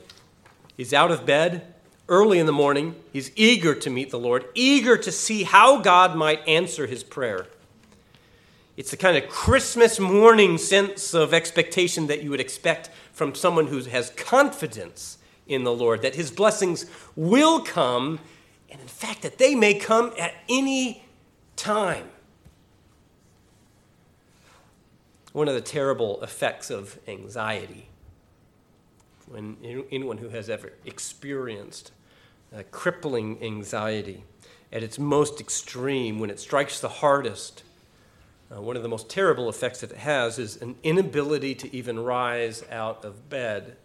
he's 0.76 0.94
out 0.94 1.11
of 1.11 1.26
bed, 1.26 1.74
early 2.12 2.38
in 2.38 2.44
the 2.44 2.53
morning. 2.53 2.94
He's 3.11 3.33
eager 3.37 3.75
to 3.75 3.88
meet 3.88 4.11
the 4.11 4.18
Lord, 4.18 4.44
eager 4.55 4.98
to 4.98 5.11
see 5.11 5.44
how 5.44 5.81
God 5.81 6.14
might 6.14 6.46
answer 6.46 6.87
his 6.87 7.03
prayer. 7.03 7.46
It's 8.77 8.90
the 8.90 8.98
kind 8.98 9.16
of 9.16 9.31
Christmas 9.31 9.98
morning 9.98 10.59
sense 10.59 11.14
of 11.14 11.33
expectation 11.33 12.09
that 12.09 12.22
you 12.22 12.29
would 12.29 12.40
expect 12.40 12.90
from 13.12 13.35
someone 13.35 13.68
who 13.68 13.81
has 13.85 14.11
confidence 14.11 15.16
in 15.46 15.64
the 15.64 15.72
Lord, 15.72 16.03
that 16.03 16.14
his 16.14 16.31
blessings 16.31 16.85
will 17.16 17.61
come, 17.61 18.20
and 18.70 18.79
in 18.79 18.88
fact, 18.88 19.22
that 19.22 19.38
they 19.38 19.55
may 19.55 19.72
come 19.72 20.12
at 20.18 20.35
any 20.51 21.05
time. 21.57 22.09
One 25.33 25.48
of 25.48 25.55
the 25.55 25.62
terrible 25.62 26.22
effects 26.22 26.70
of 26.70 26.98
anxiety 27.09 27.88
when 29.27 29.57
anyone 29.90 30.18
who 30.18 30.29
has 30.29 30.51
ever 30.51 30.75
experienced 30.85 31.90
uh, 32.54 32.62
crippling 32.70 33.42
anxiety 33.42 34.24
at 34.72 34.82
its 34.82 34.98
most 34.98 35.40
extreme, 35.40 36.18
when 36.18 36.30
it 36.30 36.40
strikes 36.40 36.80
the 36.80 36.88
hardest, 36.88 37.62
uh, 38.50 38.60
one 38.60 38.76
of 38.76 38.82
the 38.82 38.88
most 38.88 39.08
terrible 39.08 39.48
effects 39.48 39.80
that 39.80 39.90
it 39.90 39.98
has 39.98 40.38
is 40.38 40.60
an 40.62 40.76
inability 40.82 41.54
to 41.54 41.74
even 41.74 41.98
rise 41.98 42.64
out 42.70 43.04
of 43.04 43.28
bed. 43.28 43.76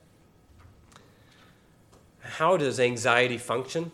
How 2.19 2.57
does 2.57 2.79
anxiety 2.79 3.37
function? 3.37 3.91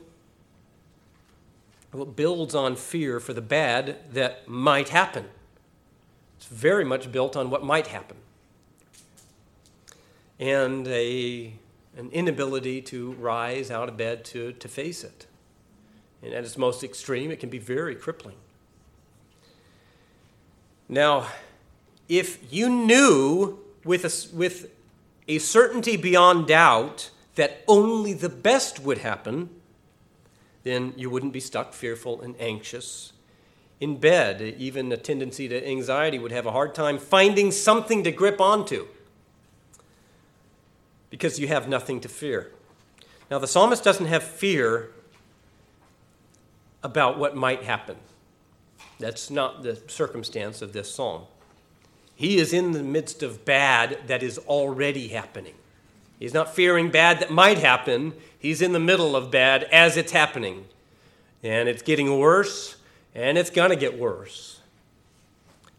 Well, 1.91 2.03
it 2.03 2.15
builds 2.15 2.55
on 2.55 2.75
fear 2.75 3.19
for 3.19 3.33
the 3.33 3.41
bad 3.41 3.97
that 4.13 4.47
might 4.47 4.89
happen. 4.89 5.25
It's 6.38 6.47
very 6.47 6.83
much 6.83 7.12
built 7.12 7.36
on 7.36 7.49
what 7.49 7.63
might 7.63 7.88
happen. 7.88 8.17
And 10.39 10.88
a 10.88 11.53
an 11.97 12.10
inability 12.12 12.82
to 12.82 13.12
rise 13.13 13.69
out 13.69 13.89
of 13.89 13.97
bed 13.97 14.25
to, 14.25 14.53
to 14.53 14.67
face 14.67 15.03
it. 15.03 15.27
And 16.21 16.34
at 16.34 16.43
its 16.43 16.58
most 16.58 16.84
extreme, 16.84 17.32
it 17.32 17.39
can 17.39 17.49
be 17.49 17.60
very 17.60 17.95
crippling. 17.95 18.36
Now, 20.89 21.27
if 22.08 22.51
you 22.51 22.69
knew 22.69 23.60
with 23.84 24.06
a, 24.06 24.36
with 24.36 24.69
a 25.27 25.39
certainty 25.39 25.97
beyond 25.97 26.47
doubt 26.47 27.10
that 27.36 27.63
only 27.67 28.13
the 28.13 28.29
best 28.29 28.79
would 28.79 28.99
happen, 28.99 29.49
then 30.63 30.93
you 30.95 31.10
wouldn't 31.10 31.34
be 31.34 31.39
stuck 31.39 31.73
fearful 31.73 32.21
and 32.21 32.36
anxious, 32.39 33.13
in 33.79 33.97
bed, 33.97 34.41
even 34.58 34.91
a 34.91 34.97
tendency 34.97 35.49
to 35.49 35.67
anxiety, 35.67 36.17
would 36.17 36.32
have 36.32 36.45
a 36.45 36.51
hard 36.51 36.73
time 36.73 36.97
finding 36.97 37.51
something 37.51 38.03
to 38.03 38.12
grip 38.12 38.39
onto 38.39 38.88
because 41.13 41.38
you 41.38 41.47
have 41.47 41.67
nothing 41.67 41.99
to 41.99 42.10
fear. 42.10 42.49
Now, 43.30 43.38
the 43.38 43.45
psalmist 43.45 43.84
doesn't 43.84 44.08
have 44.08 44.23
fear 44.23 44.89
about 46.82 47.19
what 47.19 47.36
might 47.36 47.62
happen. 47.62 47.97
That's 48.97 49.30
not 49.30 49.62
the 49.62 49.80
circumstance 49.86 50.63
of 50.63 50.73
this 50.73 50.91
psalm. 50.91 51.26
He 52.15 52.39
is 52.39 52.52
in 52.52 52.71
the 52.71 52.82
midst 52.82 53.21
of 53.21 53.45
bad 53.45 53.99
that 54.08 54.23
is 54.23 54.39
already 54.39 55.10
happening. 55.10 55.54
He's 56.17 56.34
not 56.34 56.56
fearing 56.56 56.89
bad 56.89 57.19
that 57.19 57.30
might 57.30 57.60
happen. 57.60 58.13
He's 58.39 58.60
in 58.60 58.73
the 58.73 58.80
middle 58.80 59.15
of 59.15 59.30
bad 59.30 59.65
as 59.65 59.97
it's 59.97 60.13
happening. 60.13 60.65
And 61.43 61.69
it's 61.69 61.84
getting 61.84 62.17
worse, 62.17 62.78
and 63.13 63.38
it's 63.38 63.52
going 63.52 63.69
to 63.69 63.76
get 63.76 63.99
worse. 63.99 64.62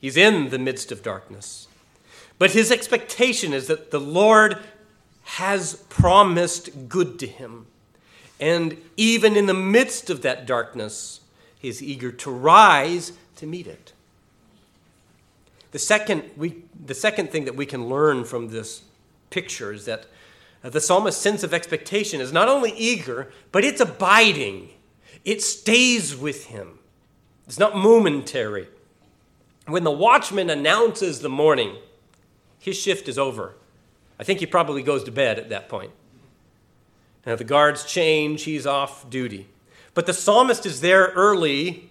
He's 0.00 0.16
in 0.16 0.50
the 0.50 0.60
midst 0.60 0.92
of 0.92 1.02
darkness. 1.02 1.66
But 2.38 2.52
his 2.52 2.70
expectation 2.70 3.52
is 3.52 3.66
that 3.66 3.90
the 3.90 4.00
Lord 4.00 4.60
has 5.24 5.74
promised 5.88 6.88
good 6.88 7.18
to 7.18 7.26
him. 7.26 7.66
And 8.38 8.76
even 8.96 9.36
in 9.36 9.46
the 9.46 9.54
midst 9.54 10.10
of 10.10 10.22
that 10.22 10.46
darkness, 10.46 11.20
he 11.58 11.68
is 11.68 11.82
eager 11.82 12.12
to 12.12 12.30
rise 12.30 13.12
to 13.36 13.46
meet 13.46 13.66
it. 13.66 13.92
The 15.72 15.78
second, 15.78 16.30
we, 16.36 16.62
the 16.84 16.94
second 16.94 17.32
thing 17.32 17.46
that 17.46 17.56
we 17.56 17.66
can 17.66 17.88
learn 17.88 18.24
from 18.24 18.48
this 18.48 18.82
picture 19.30 19.72
is 19.72 19.86
that 19.86 20.06
uh, 20.62 20.70
the 20.70 20.80
psalmist's 20.80 21.20
sense 21.20 21.42
of 21.42 21.52
expectation 21.52 22.20
is 22.20 22.32
not 22.32 22.48
only 22.48 22.72
eager, 22.72 23.32
but 23.50 23.64
it's 23.64 23.80
abiding. 23.80 24.70
It 25.24 25.42
stays 25.42 26.14
with 26.14 26.46
him. 26.46 26.78
It's 27.46 27.58
not 27.58 27.76
momentary. 27.76 28.68
When 29.66 29.84
the 29.84 29.90
watchman 29.90 30.50
announces 30.50 31.20
the 31.20 31.28
morning, 31.28 31.76
his 32.58 32.76
shift 32.76 33.08
is 33.08 33.18
over. 33.18 33.54
I 34.18 34.24
think 34.24 34.40
he 34.40 34.46
probably 34.46 34.82
goes 34.82 35.04
to 35.04 35.10
bed 35.10 35.38
at 35.38 35.48
that 35.48 35.68
point. 35.68 35.92
Now 37.26 37.36
the 37.36 37.44
guards 37.44 37.84
change, 37.84 38.42
he's 38.42 38.66
off 38.66 39.08
duty. 39.08 39.48
But 39.94 40.06
the 40.06 40.12
psalmist 40.12 40.66
is 40.66 40.80
there 40.80 41.12
early 41.14 41.90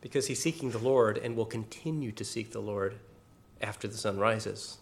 because 0.00 0.26
he's 0.26 0.42
seeking 0.42 0.70
the 0.70 0.78
Lord 0.78 1.18
and 1.18 1.36
will 1.36 1.46
continue 1.46 2.12
to 2.12 2.24
seek 2.24 2.52
the 2.52 2.60
Lord 2.60 2.96
after 3.60 3.88
the 3.88 3.96
sun 3.96 4.18
rises. 4.18 4.78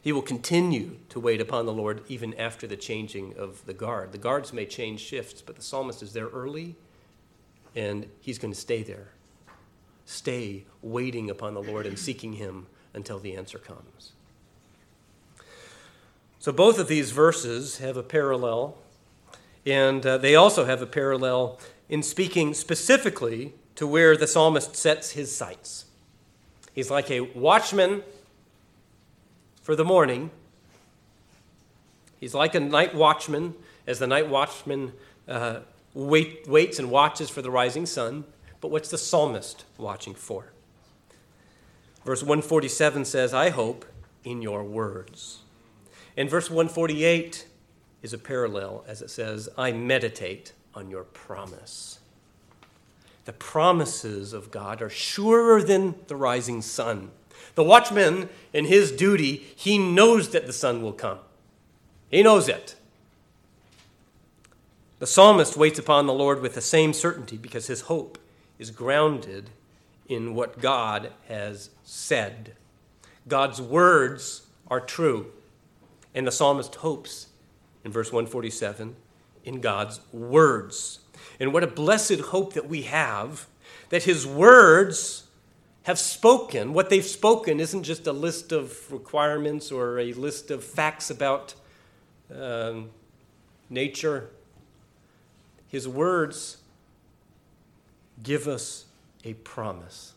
He 0.00 0.12
will 0.12 0.22
continue 0.22 0.96
to 1.08 1.20
wait 1.20 1.40
upon 1.40 1.66
the 1.66 1.72
Lord 1.72 2.02
even 2.08 2.32
after 2.34 2.66
the 2.66 2.76
changing 2.76 3.36
of 3.36 3.64
the 3.66 3.74
guard. 3.74 4.12
The 4.12 4.18
guards 4.18 4.52
may 4.52 4.64
change 4.64 5.00
shifts, 5.00 5.42
but 5.42 5.56
the 5.56 5.62
psalmist 5.62 6.02
is 6.02 6.12
there 6.12 6.28
early 6.28 6.76
and 7.74 8.06
he's 8.20 8.38
going 8.38 8.52
to 8.52 8.58
stay 8.58 8.82
there. 8.82 9.08
Stay 10.04 10.64
waiting 10.80 11.28
upon 11.28 11.54
the 11.54 11.62
Lord 11.62 11.86
and 11.86 11.98
seeking 11.98 12.34
him 12.34 12.66
until 12.98 13.18
the 13.18 13.34
answer 13.36 13.58
comes. 13.58 14.12
So 16.40 16.50
both 16.52 16.78
of 16.78 16.88
these 16.88 17.12
verses 17.12 17.78
have 17.78 17.96
a 17.96 18.02
parallel, 18.02 18.76
and 19.64 20.04
uh, 20.04 20.18
they 20.18 20.34
also 20.34 20.64
have 20.64 20.82
a 20.82 20.86
parallel 20.86 21.60
in 21.88 22.02
speaking 22.02 22.54
specifically 22.54 23.54
to 23.76 23.86
where 23.86 24.16
the 24.16 24.26
psalmist 24.26 24.74
sets 24.74 25.12
his 25.12 25.34
sights. 25.34 25.84
He's 26.74 26.90
like 26.90 27.10
a 27.10 27.20
watchman 27.20 28.02
for 29.62 29.76
the 29.76 29.84
morning. 29.84 30.30
He's 32.18 32.34
like 32.34 32.56
a 32.56 32.60
night 32.60 32.94
watchman, 32.94 33.54
as 33.86 34.00
the 34.00 34.08
night 34.08 34.28
watchman 34.28 34.92
uh, 35.28 35.60
wait, 35.94 36.48
waits 36.48 36.80
and 36.80 36.90
watches 36.90 37.30
for 37.30 37.42
the 37.42 37.50
rising 37.50 37.86
sun. 37.86 38.24
But 38.60 38.72
what's 38.72 38.90
the 38.90 38.98
psalmist 38.98 39.64
watching 39.76 40.14
for? 40.14 40.52
Verse 42.04 42.22
147 42.22 43.04
says, 43.04 43.34
I 43.34 43.50
hope 43.50 43.84
in 44.24 44.42
your 44.42 44.64
words. 44.64 45.40
And 46.16 46.28
verse 46.28 46.50
148 46.50 47.46
is 48.02 48.12
a 48.12 48.18
parallel 48.18 48.84
as 48.86 49.02
it 49.02 49.10
says, 49.10 49.48
I 49.56 49.72
meditate 49.72 50.52
on 50.74 50.90
your 50.90 51.04
promise. 51.04 51.98
The 53.24 53.32
promises 53.32 54.32
of 54.32 54.50
God 54.50 54.80
are 54.80 54.88
surer 54.88 55.62
than 55.62 55.94
the 56.06 56.16
rising 56.16 56.62
sun. 56.62 57.10
The 57.54 57.64
watchman, 57.64 58.28
in 58.52 58.64
his 58.64 58.90
duty, 58.90 59.46
he 59.54 59.78
knows 59.78 60.30
that 60.30 60.46
the 60.46 60.52
sun 60.52 60.82
will 60.82 60.92
come. 60.92 61.18
He 62.10 62.22
knows 62.22 62.48
it. 62.48 62.76
The 64.98 65.06
psalmist 65.06 65.56
waits 65.56 65.78
upon 65.78 66.06
the 66.06 66.12
Lord 66.12 66.40
with 66.40 66.54
the 66.54 66.60
same 66.60 66.92
certainty 66.92 67.36
because 67.36 67.66
his 67.66 67.82
hope 67.82 68.18
is 68.58 68.70
grounded 68.70 69.50
in 70.08 70.34
what 70.34 70.60
God 70.60 71.12
has 71.28 71.70
said. 71.84 72.52
God's 73.26 73.60
words 73.60 74.46
are 74.68 74.80
true. 74.80 75.32
And 76.14 76.26
the 76.26 76.32
psalmist 76.32 76.76
hopes 76.76 77.28
in 77.84 77.92
verse 77.92 78.10
147 78.10 78.96
in 79.44 79.60
God's 79.60 80.00
words. 80.12 81.00
And 81.38 81.52
what 81.52 81.62
a 81.62 81.68
blessed 81.68 82.20
hope 82.20 82.54
that 82.54 82.68
we 82.68 82.82
have 82.82 83.46
that 83.90 84.04
his 84.04 84.26
words 84.26 85.24
have 85.84 85.98
spoken. 85.98 86.74
What 86.74 86.90
they've 86.90 87.04
spoken 87.04 87.60
isn't 87.60 87.84
just 87.84 88.06
a 88.06 88.12
list 88.12 88.52
of 88.52 88.90
requirements 88.92 89.72
or 89.72 89.98
a 89.98 90.12
list 90.12 90.50
of 90.50 90.62
facts 90.62 91.08
about 91.10 91.54
um, 92.34 92.90
nature. 93.70 94.28
His 95.68 95.88
words 95.88 96.58
give 98.22 98.48
us 98.48 98.84
a 99.24 99.34
promise 99.34 100.14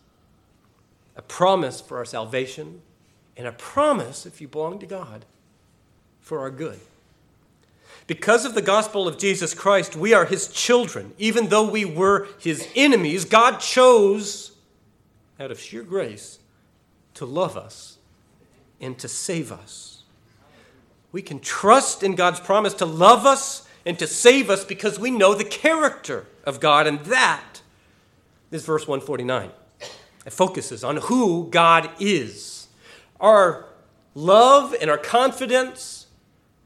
a 1.15 1.21
promise 1.21 1.81
for 1.81 1.97
our 1.97 2.05
salvation, 2.05 2.81
and 3.35 3.47
a 3.47 3.51
promise, 3.51 4.25
if 4.25 4.41
you 4.41 4.47
belong 4.47 4.79
to 4.79 4.85
God, 4.85 5.25
for 6.19 6.39
our 6.39 6.51
good. 6.51 6.79
Because 8.07 8.45
of 8.45 8.55
the 8.55 8.61
gospel 8.61 9.07
of 9.07 9.17
Jesus 9.17 9.53
Christ, 9.53 9.95
we 9.95 10.13
are 10.13 10.25
his 10.25 10.47
children. 10.47 11.13
Even 11.17 11.49
though 11.49 11.69
we 11.69 11.85
were 11.85 12.27
his 12.39 12.67
enemies, 12.75 13.25
God 13.25 13.59
chose, 13.59 14.51
out 15.39 15.51
of 15.51 15.59
sheer 15.59 15.83
grace, 15.83 16.39
to 17.13 17.25
love 17.25 17.55
us 17.57 17.97
and 18.79 18.97
to 18.99 19.07
save 19.07 19.51
us. 19.51 20.03
We 21.11 21.21
can 21.21 21.39
trust 21.39 22.03
in 22.03 22.15
God's 22.15 22.39
promise 22.39 22.73
to 22.75 22.85
love 22.85 23.25
us 23.25 23.67
and 23.85 23.97
to 23.99 24.07
save 24.07 24.49
us 24.49 24.65
because 24.65 24.99
we 24.99 25.11
know 25.11 25.33
the 25.33 25.43
character 25.43 26.25
of 26.43 26.59
God, 26.59 26.87
and 26.87 26.99
that 27.05 27.60
is 28.51 28.65
verse 28.65 28.87
149. 28.87 29.49
It 30.25 30.33
focuses 30.33 30.83
on 30.83 30.97
who 30.97 31.49
God 31.49 31.89
is. 31.99 32.67
Our 33.19 33.65
love 34.13 34.75
and 34.79 34.89
our 34.89 34.97
confidence 34.97 36.07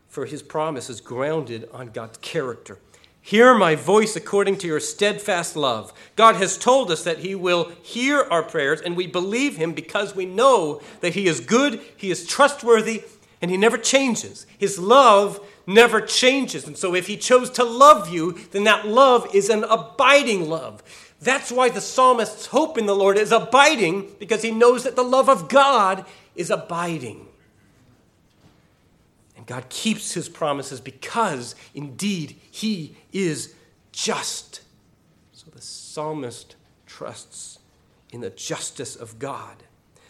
for 0.08 0.26
his 0.26 0.42
promise 0.42 0.90
is 0.90 1.00
grounded 1.00 1.70
on 1.72 1.88
God's 1.88 2.18
character. 2.18 2.80
Hear 3.26 3.56
my 3.56 3.74
voice 3.74 4.16
according 4.16 4.60
to 4.60 4.68
your 4.68 4.80
steadfast 4.80 5.56
love. 5.56 5.92
God 6.16 6.36
has 6.36 6.60
told 6.60 6.92
us 6.92 7.04
that 7.06 7.18
He 7.18 7.34
will 7.34 7.72
hear 7.82 8.22
our 8.22 8.44
prayers, 8.44 8.82
and 8.82 8.96
we 8.96 9.08
believe 9.08 9.58
Him 9.58 9.74
because 9.74 10.16
we 10.16 10.28
know 10.28 10.80
that 11.02 11.16
He 11.16 11.26
is 11.26 11.40
good, 11.40 11.82
He 11.98 12.12
is 12.12 12.28
trustworthy, 12.28 13.04
and 13.42 13.50
He 13.50 13.58
never 13.58 13.80
changes. 13.80 14.46
His 14.60 14.78
love 14.78 15.40
never 15.66 16.02
changes. 16.02 16.68
And 16.68 16.78
so, 16.78 16.94
if 16.94 17.08
He 17.08 17.18
chose 17.18 17.50
to 17.52 17.64
love 17.64 18.10
you, 18.10 18.34
then 18.52 18.64
that 18.66 18.88
love 18.88 19.28
is 19.34 19.50
an 19.50 19.64
abiding 19.64 20.48
love. 20.48 20.84
That's 21.22 21.52
why 21.52 21.70
the 21.70 21.82
psalmist's 21.82 22.48
hope 22.48 22.78
in 22.78 22.86
the 22.86 22.96
Lord 22.96 23.18
is 23.18 23.32
abiding, 23.32 24.16
because 24.20 24.42
he 24.42 24.52
knows 24.52 24.84
that 24.84 24.96
the 24.96 25.04
love 25.04 25.30
of 25.30 25.48
God 25.48 26.06
is 26.36 26.50
abiding. 26.50 27.28
And 29.38 29.46
God 29.46 29.70
keeps 29.70 30.14
his 30.14 30.30
promises 30.30 30.82
because 30.82 31.56
indeed 31.74 32.36
he 32.52 32.96
is 33.12 33.54
just. 33.92 34.62
So 35.32 35.48
the 35.52 35.62
psalmist 35.62 36.56
trusts 36.86 37.60
in 38.12 38.22
the 38.22 38.30
justice 38.30 38.96
of 38.96 39.20
God. 39.20 39.58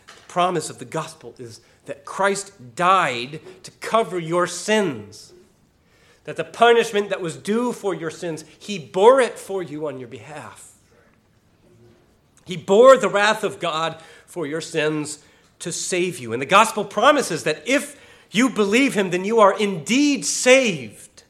The 0.08 0.14
promise 0.28 0.70
of 0.70 0.80
the 0.80 0.86
gospel 0.86 1.36
is 1.38 1.62
that 1.86 2.06
Christ 2.06 2.76
died 2.76 3.40
to 3.64 3.72
cover 3.80 4.20
your 4.20 4.48
sins. 4.48 5.34
That 6.24 6.36
the 6.36 6.44
punishment 6.44 7.10
that 7.10 7.22
was 7.22 7.38
due 7.38 7.72
for 7.72 7.94
your 7.94 8.10
sins, 8.10 8.44
he 8.58 8.80
bore 8.80 9.22
it 9.22 9.38
for 9.38 9.62
you 9.62 9.88
on 9.88 10.00
your 10.00 10.08
behalf. 10.08 10.65
He 12.46 12.58
bore 12.58 12.98
the 12.98 13.10
wrath 13.10 13.44
of 13.44 13.60
God 13.60 14.02
for 14.26 14.46
your 14.46 14.62
sins 14.62 15.20
to 15.60 15.72
save 15.72 16.20
you. 16.20 16.32
And 16.32 16.42
the 16.42 16.46
gospel 16.46 16.86
promises 16.86 17.44
that 17.44 17.68
if 17.68 18.00
you 18.32 18.50
believe 18.50 18.94
him, 18.94 19.10
then 19.10 19.26
you 19.26 19.40
are 19.40 19.58
indeed 19.58 20.26
saved. 20.26 21.24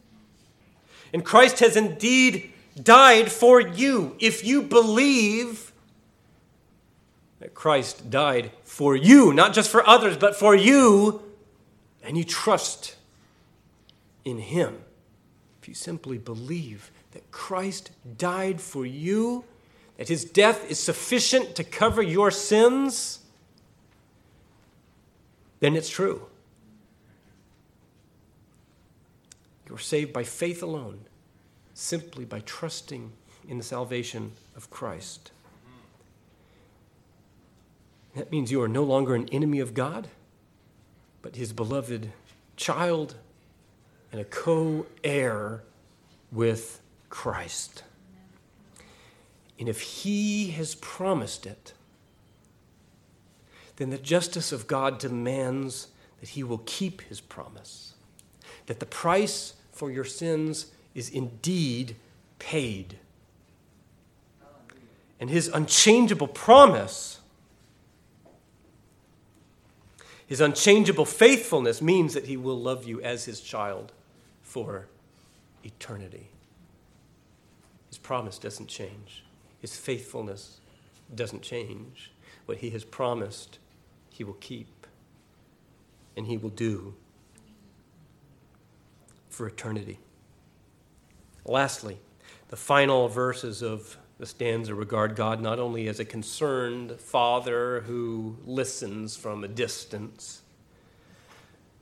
And 1.14 1.24
Christ 1.24 1.60
has 1.60 1.78
indeed 1.78 2.52
died 2.82 3.32
for 3.32 3.62
you. 3.62 4.16
If 4.20 4.44
you 4.44 4.62
believe 4.62 5.72
that 7.40 7.54
Christ 7.54 8.10
died 8.10 8.52
for 8.64 8.96
you, 8.96 9.32
not 9.34 9.54
just 9.54 9.70
for 9.70 9.88
others, 9.88 10.18
but 10.18 10.36
for 10.36 10.56
you, 10.56 11.22
and 12.04 12.18
you 12.18 12.24
trust 12.24 12.96
in 14.26 14.40
him, 14.40 14.78
if 15.62 15.68
you 15.68 15.74
simply 15.74 16.18
believe 16.18 16.92
that 17.12 17.32
Christ 17.32 17.92
died 18.18 18.60
for 18.60 18.86
you, 18.86 19.46
that 19.98 20.08
his 20.10 20.26
death 20.26 20.70
is 20.70 20.80
sufficient 20.80 21.56
to 21.56 21.64
cover 21.64 22.02
your 22.02 22.32
sins, 22.32 23.20
then 25.60 25.76
it's 25.76 25.90
true. 25.90 26.28
You're 29.68 29.78
saved 29.78 30.14
by 30.14 30.24
faith 30.24 30.62
alone, 30.62 31.00
simply 31.74 32.26
by 32.26 32.42
trusting 32.42 33.12
in 33.48 33.58
the 33.58 33.64
salvation 33.64 34.34
of 34.56 34.70
Christ. 34.70 35.32
That 38.16 38.32
means 38.32 38.52
you 38.52 38.62
are 38.62 38.68
no 38.68 38.84
longer 38.84 39.16
an 39.16 39.28
enemy 39.30 39.60
of 39.60 39.74
God, 39.74 40.08
but 41.22 41.36
his 41.36 41.52
beloved 41.52 42.12
child 42.56 43.16
and 44.12 44.22
a 44.22 44.26
co 44.26 44.86
heir 45.04 45.64
with 46.32 46.82
Christ. 47.10 47.84
And 49.60 49.70
if 49.70 49.82
he 49.82 50.52
has 50.52 50.76
promised 50.76 51.46
it, 51.46 51.74
then 53.78 53.90
the 53.90 53.98
justice 53.98 54.52
of 54.52 54.68
God 54.68 55.00
demands 55.00 55.88
that 56.20 56.30
he 56.30 56.44
will 56.44 56.62
keep 56.66 57.02
his 57.02 57.20
promise, 57.20 57.94
that 58.68 58.80
the 58.80 58.86
price 58.86 59.54
for 59.72 59.92
your 59.92 60.06
sins 60.06 60.68
is 60.94 61.10
indeed 61.10 61.96
paid. 62.40 62.98
And 65.20 65.30
his 65.30 65.50
unchangeable 65.50 66.28
promise, 66.28 67.20
his 70.26 70.42
unchangeable 70.42 71.06
faithfulness 71.06 71.82
means 71.82 72.14
that 72.14 72.26
he 72.26 72.38
will 72.38 72.60
love 72.60 72.86
you 72.86 73.02
as 73.02 73.26
his 73.26 73.42
child 73.42 73.92
for 74.42 74.88
eternity. 75.64 76.30
His 77.90 77.98
promise 77.98 78.38
doesn't 78.38 78.68
change, 78.68 79.25
his 79.66 79.76
faithfulness 79.76 80.60
doesn't 81.16 81.42
change. 81.42 82.12
What 82.46 82.60
he 82.60 82.70
has 82.70 82.86
promised, 82.86 83.58
he 84.12 84.24
will 84.24 84.36
keep 84.36 84.86
and 86.16 86.28
he 86.28 86.38
will 86.38 86.52
do 86.52 86.94
for 89.28 89.48
eternity. 89.48 89.98
Lastly, 91.46 91.98
the 92.50 92.56
final 92.56 93.08
verses 93.10 93.64
of 93.64 93.98
the 94.20 94.28
stanza 94.28 94.76
regard 94.76 95.16
God 95.16 95.42
not 95.42 95.58
only 95.58 95.88
as 95.88 96.00
a 96.00 96.06
concerned 96.06 97.00
father 97.00 97.82
who 97.88 98.38
listens 98.46 99.18
from 99.18 99.44
a 99.44 99.48
distance, 99.48 100.44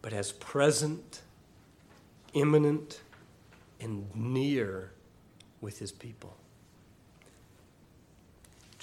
but 0.01 0.13
as 0.13 0.31
present, 0.31 1.21
immanent, 2.33 3.01
and 3.81 4.09
near 4.15 4.91
with 5.59 5.79
his 5.79 5.91
people. 5.91 6.37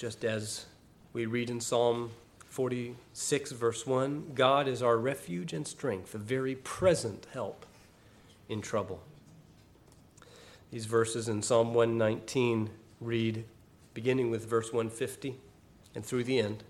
Just 0.00 0.24
as 0.24 0.64
we 1.12 1.26
read 1.26 1.50
in 1.50 1.60
Psalm 1.60 2.12
46, 2.48 3.52
verse 3.52 3.86
1 3.86 4.32
God 4.34 4.66
is 4.66 4.82
our 4.82 4.96
refuge 4.96 5.52
and 5.52 5.68
strength, 5.68 6.14
a 6.14 6.18
very 6.18 6.54
present 6.54 7.26
help 7.34 7.66
in 8.48 8.62
trouble. 8.62 9.02
These 10.70 10.86
verses 10.86 11.28
in 11.28 11.42
Psalm 11.42 11.74
119 11.74 12.70
read, 12.98 13.44
beginning 13.92 14.30
with 14.30 14.46
verse 14.46 14.72
150 14.72 15.36
and 15.94 16.02
through 16.02 16.24
the 16.24 16.38
end 16.38 16.64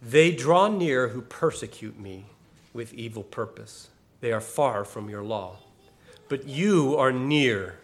They 0.00 0.30
draw 0.30 0.68
near 0.68 1.08
who 1.08 1.22
persecute 1.22 1.98
me 1.98 2.26
with 2.72 2.94
evil 2.94 3.24
purpose. 3.24 3.88
They 4.20 4.30
are 4.30 4.40
far 4.40 4.84
from 4.84 5.10
your 5.10 5.24
law. 5.24 5.56
But 6.28 6.46
you 6.46 6.96
are 6.96 7.10
near, 7.10 7.80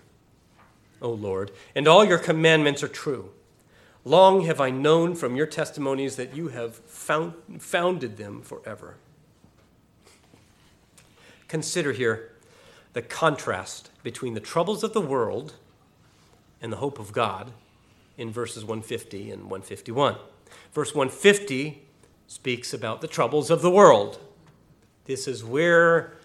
O 1.02 1.11
Lord, 1.11 1.50
and 1.74 1.88
all 1.88 2.04
your 2.04 2.18
commandments 2.18 2.85
are 2.85 2.88
true. 2.88 3.32
Long 4.07 4.42
have 4.42 4.61
I 4.61 4.71
known 4.71 5.16
from 5.16 5.35
your 5.35 5.47
testimonies 5.47 6.14
that 6.14 6.37
you 6.37 6.47
have 6.47 6.77
found, 6.77 7.35
founded 7.59 8.19
them 8.19 8.40
forever. 8.40 8.99
Consider 11.49 11.90
here 11.90 12.31
the 12.92 13.03
contrast 13.03 13.90
between 14.05 14.35
the 14.35 14.40
troubles 14.40 14.85
of 14.85 14.92
the 14.92 15.01
world 15.01 15.55
and 16.62 16.73
the 16.73 16.77
hope 16.77 17.01
of 17.01 17.12
God 17.12 17.51
in 18.16 18.31
verses 18.31 18.62
150 18.64 19.29
and 19.33 19.42
151. 19.51 20.14
Verse 20.73 20.95
150 20.95 21.83
speaks 22.29 22.73
about 22.73 23.01
the 23.01 23.09
troubles 23.09 23.51
of 23.51 23.61
the 23.61 23.73
world. 23.73 24.21
This 25.07 25.27
is 25.27 25.42
where 25.42 26.16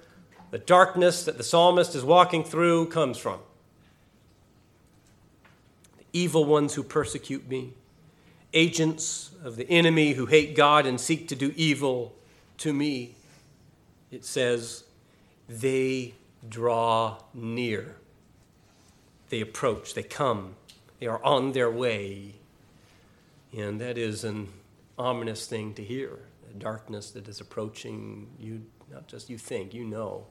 the 0.51 0.59
darkness 0.59 1.23
that 1.23 1.39
the 1.39 1.43
psalmist 1.43 1.95
is 1.95 2.03
walking 2.03 2.43
through 2.43 2.89
comes 2.89 3.17
from. 3.17 3.39
The 6.11 6.19
evil 6.19 6.45
ones 6.45 6.73
who 6.73 6.83
persecute 6.83 7.47
me, 7.47 7.73
agents 8.53 9.31
of 9.43 9.55
the 9.55 9.69
enemy 9.69 10.13
who 10.13 10.25
hate 10.25 10.55
God 10.55 10.85
and 10.85 10.99
seek 10.99 11.27
to 11.29 11.35
do 11.35 11.53
evil 11.55 12.13
to 12.57 12.73
me. 12.73 13.15
It 14.11 14.25
says, 14.25 14.83
they 15.47 16.13
draw 16.47 17.17
near. 17.33 17.95
They 19.29 19.41
approach, 19.41 19.93
they 19.93 20.03
come, 20.03 20.55
they 20.99 21.07
are 21.07 21.23
on 21.23 21.53
their 21.53 21.71
way. 21.71 22.35
And 23.57 23.79
that 23.79 23.97
is 23.97 24.23
an 24.23 24.49
ominous 24.97 25.47
thing 25.47 25.73
to 25.75 25.83
hear 25.83 26.19
a 26.49 26.53
darkness 26.59 27.11
that 27.11 27.27
is 27.27 27.39
approaching 27.39 28.27
you, 28.39 28.61
not 28.91 29.07
just 29.07 29.29
you 29.29 29.37
think, 29.37 29.73
you 29.73 29.85
know. 29.85 30.25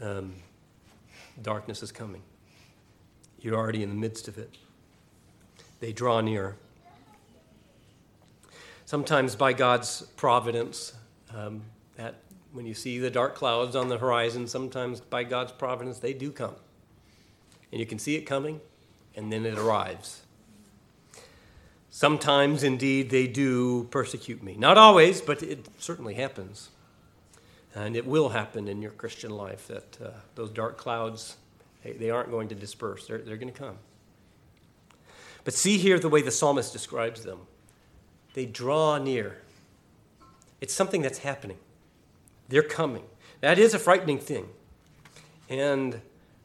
Um, 0.00 0.34
darkness 1.40 1.82
is 1.82 1.90
coming. 1.90 2.22
You're 3.40 3.56
already 3.56 3.82
in 3.82 3.88
the 3.88 3.94
midst 3.94 4.28
of 4.28 4.38
it. 4.38 4.54
They 5.84 5.92
draw 5.92 6.22
near. 6.22 6.56
Sometimes, 8.86 9.36
by 9.36 9.52
God's 9.52 10.00
providence, 10.16 10.94
um, 11.36 11.60
that 11.96 12.14
when 12.54 12.64
you 12.64 12.72
see 12.72 12.98
the 12.98 13.10
dark 13.10 13.34
clouds 13.34 13.76
on 13.76 13.90
the 13.90 13.98
horizon, 13.98 14.46
sometimes 14.46 15.00
by 15.00 15.24
God's 15.24 15.52
providence, 15.52 15.98
they 15.98 16.14
do 16.14 16.32
come. 16.32 16.54
And 17.70 17.80
you 17.80 17.84
can 17.84 17.98
see 17.98 18.16
it 18.16 18.22
coming, 18.22 18.62
and 19.14 19.30
then 19.30 19.44
it 19.44 19.58
arrives. 19.58 20.22
Sometimes, 21.90 22.62
indeed, 22.62 23.10
they 23.10 23.26
do 23.26 23.84
persecute 23.90 24.42
me. 24.42 24.54
Not 24.56 24.78
always, 24.78 25.20
but 25.20 25.42
it 25.42 25.68
certainly 25.76 26.14
happens. 26.14 26.70
And 27.74 27.94
it 27.94 28.06
will 28.06 28.30
happen 28.30 28.68
in 28.68 28.80
your 28.80 28.92
Christian 28.92 29.32
life 29.32 29.68
that 29.68 29.98
uh, 30.02 30.08
those 30.34 30.48
dark 30.48 30.78
clouds, 30.78 31.36
they, 31.82 31.92
they, 31.92 32.08
aren't 32.08 32.30
going 32.30 32.48
to 32.48 32.54
disperse, 32.54 33.06
they're, 33.06 33.18
they're 33.18 33.36
going 33.36 33.52
to 33.52 33.58
come. 33.58 33.76
But 35.44 35.54
see 35.54 35.78
here 35.78 35.98
the 35.98 36.08
way 36.08 36.22
the 36.22 36.30
psalmist 36.30 36.72
describes 36.72 37.22
them 37.22 37.40
they 38.34 38.46
draw 38.46 38.98
near. 38.98 39.38
It's 40.60 40.74
something 40.74 41.02
that's 41.02 41.18
happening. 41.18 41.58
They're 42.48 42.62
coming. 42.62 43.04
That 43.40 43.58
is 43.58 43.74
a 43.74 43.78
frightening 43.78 44.18
thing. 44.18 44.48
And 45.48 46.00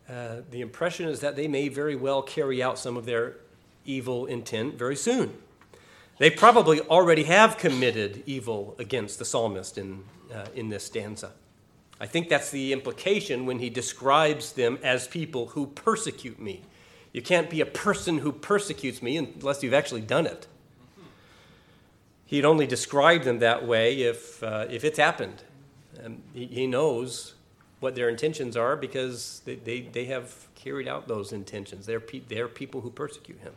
uh, 0.07 0.41
the 0.51 0.61
impression 0.61 1.07
is 1.07 1.19
that 1.21 1.35
they 1.35 1.47
may 1.47 1.67
very 1.67 1.95
well 1.95 2.21
carry 2.21 2.61
out 2.61 2.77
some 2.77 2.95
of 2.95 3.05
their 3.05 3.37
evil 3.85 4.27
intent 4.27 4.75
very 4.75 4.95
soon. 4.95 5.33
They 6.19 6.29
probably 6.29 6.81
already 6.81 7.23
have 7.23 7.57
committed 7.57 8.23
evil 8.25 8.75
against 8.77 9.19
the 9.19 9.25
psalmist 9.25 9.77
in, 9.77 10.03
uh, 10.33 10.45
in 10.53 10.69
this 10.69 10.83
stanza. 10.83 11.31
I 11.99 12.05
think 12.05 12.29
that's 12.29 12.51
the 12.51 12.71
implication 12.73 13.45
when 13.45 13.59
he 13.59 13.69
describes 13.69 14.53
them 14.53 14.77
as 14.83 15.07
people 15.07 15.47
who 15.47 15.67
persecute 15.67 16.39
me. 16.39 16.61
You 17.11 17.21
can't 17.21 17.49
be 17.49 17.61
a 17.61 17.65
person 17.65 18.19
who 18.19 18.31
persecutes 18.31 19.01
me 19.01 19.17
unless 19.17 19.63
you've 19.63 19.73
actually 19.73 20.01
done 20.01 20.27
it. 20.27 20.47
He'd 22.25 22.45
only 22.45 22.67
describe 22.67 23.23
them 23.23 23.39
that 23.39 23.65
way 23.65 24.01
if, 24.01 24.43
uh, 24.43 24.67
if 24.69 24.83
it's 24.83 24.99
happened. 24.99 25.43
Um, 26.03 26.21
he, 26.33 26.45
he, 26.45 26.67
knows 26.67 27.33
what 27.79 27.95
their 27.95 28.07
intentions 28.07 28.55
are 28.55 28.75
because 28.75 29.41
they, 29.45 29.55
they, 29.55 29.81
they 29.81 30.05
have 30.05 30.47
carried 30.53 30.87
out 30.87 31.07
those 31.07 31.33
intentions. 31.33 31.87
They're, 31.87 31.99
pe- 31.99 32.21
they're 32.27 32.47
people 32.47 32.81
who 32.81 32.91
persecute 32.91 33.39
him. 33.39 33.53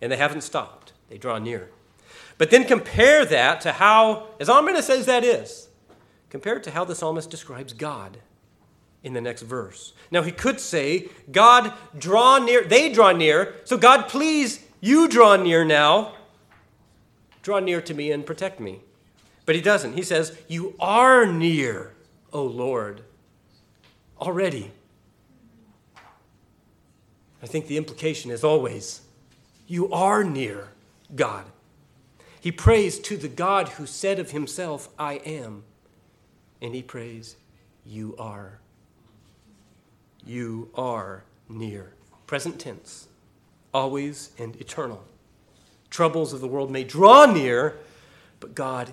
And 0.00 0.12
they 0.12 0.16
haven't 0.16 0.42
stopped, 0.42 0.92
they 1.08 1.18
draw 1.18 1.38
near. 1.38 1.70
But 2.38 2.50
then 2.50 2.64
compare 2.64 3.24
that 3.24 3.60
to 3.62 3.72
how, 3.72 4.28
as 4.38 4.48
ominous 4.48 4.88
as 4.88 5.06
that 5.06 5.24
is, 5.24 5.68
compare 6.30 6.56
it 6.56 6.62
to 6.64 6.70
how 6.70 6.84
the 6.84 6.94
psalmist 6.94 7.30
describes 7.30 7.72
God 7.72 8.18
in 9.04 9.12
the 9.12 9.20
next 9.20 9.42
verse. 9.42 9.92
Now, 10.10 10.22
he 10.22 10.32
could 10.32 10.58
say, 10.58 11.08
God, 11.30 11.72
draw 11.96 12.38
near, 12.38 12.64
they 12.64 12.90
draw 12.90 13.12
near, 13.12 13.54
so 13.64 13.76
God, 13.76 14.08
please, 14.08 14.64
you 14.80 15.06
draw 15.08 15.36
near 15.36 15.64
now. 15.64 16.14
Draw 17.42 17.60
near 17.60 17.82
to 17.82 17.94
me 17.94 18.10
and 18.10 18.24
protect 18.24 18.58
me. 18.58 18.80
But 19.44 19.54
he 19.54 19.60
doesn't. 19.60 19.92
He 19.92 20.02
says, 20.02 20.36
You 20.48 20.74
are 20.80 21.26
near, 21.26 21.92
O 22.32 22.42
Lord, 22.42 23.02
already. 24.18 24.72
I 27.42 27.46
think 27.46 27.66
the 27.66 27.76
implication 27.76 28.30
is 28.30 28.42
always, 28.42 29.02
You 29.66 29.92
are 29.92 30.24
near 30.24 30.68
God. 31.14 31.44
He 32.40 32.50
prays 32.50 32.98
to 33.00 33.18
the 33.18 33.28
God 33.28 33.70
who 33.70 33.84
said 33.84 34.18
of 34.18 34.30
himself, 34.30 34.88
I 34.98 35.14
am. 35.14 35.64
And 36.62 36.74
he 36.74 36.82
prays, 36.82 37.36
You 37.84 38.14
are. 38.18 38.60
You 40.26 40.70
are 40.74 41.24
near. 41.48 41.92
present 42.26 42.58
tense, 42.58 43.08
always 43.72 44.30
and 44.38 44.56
eternal. 44.56 45.04
Troubles 45.90 46.32
of 46.32 46.40
the 46.40 46.48
world 46.48 46.70
may 46.70 46.84
draw 46.84 47.26
near, 47.26 47.76
but 48.40 48.54
God 48.54 48.92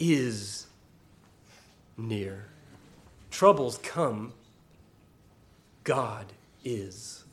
is 0.00 0.66
near. 1.96 2.46
Troubles 3.30 3.78
come, 3.78 4.32
God 5.84 6.26
is. 6.64 7.24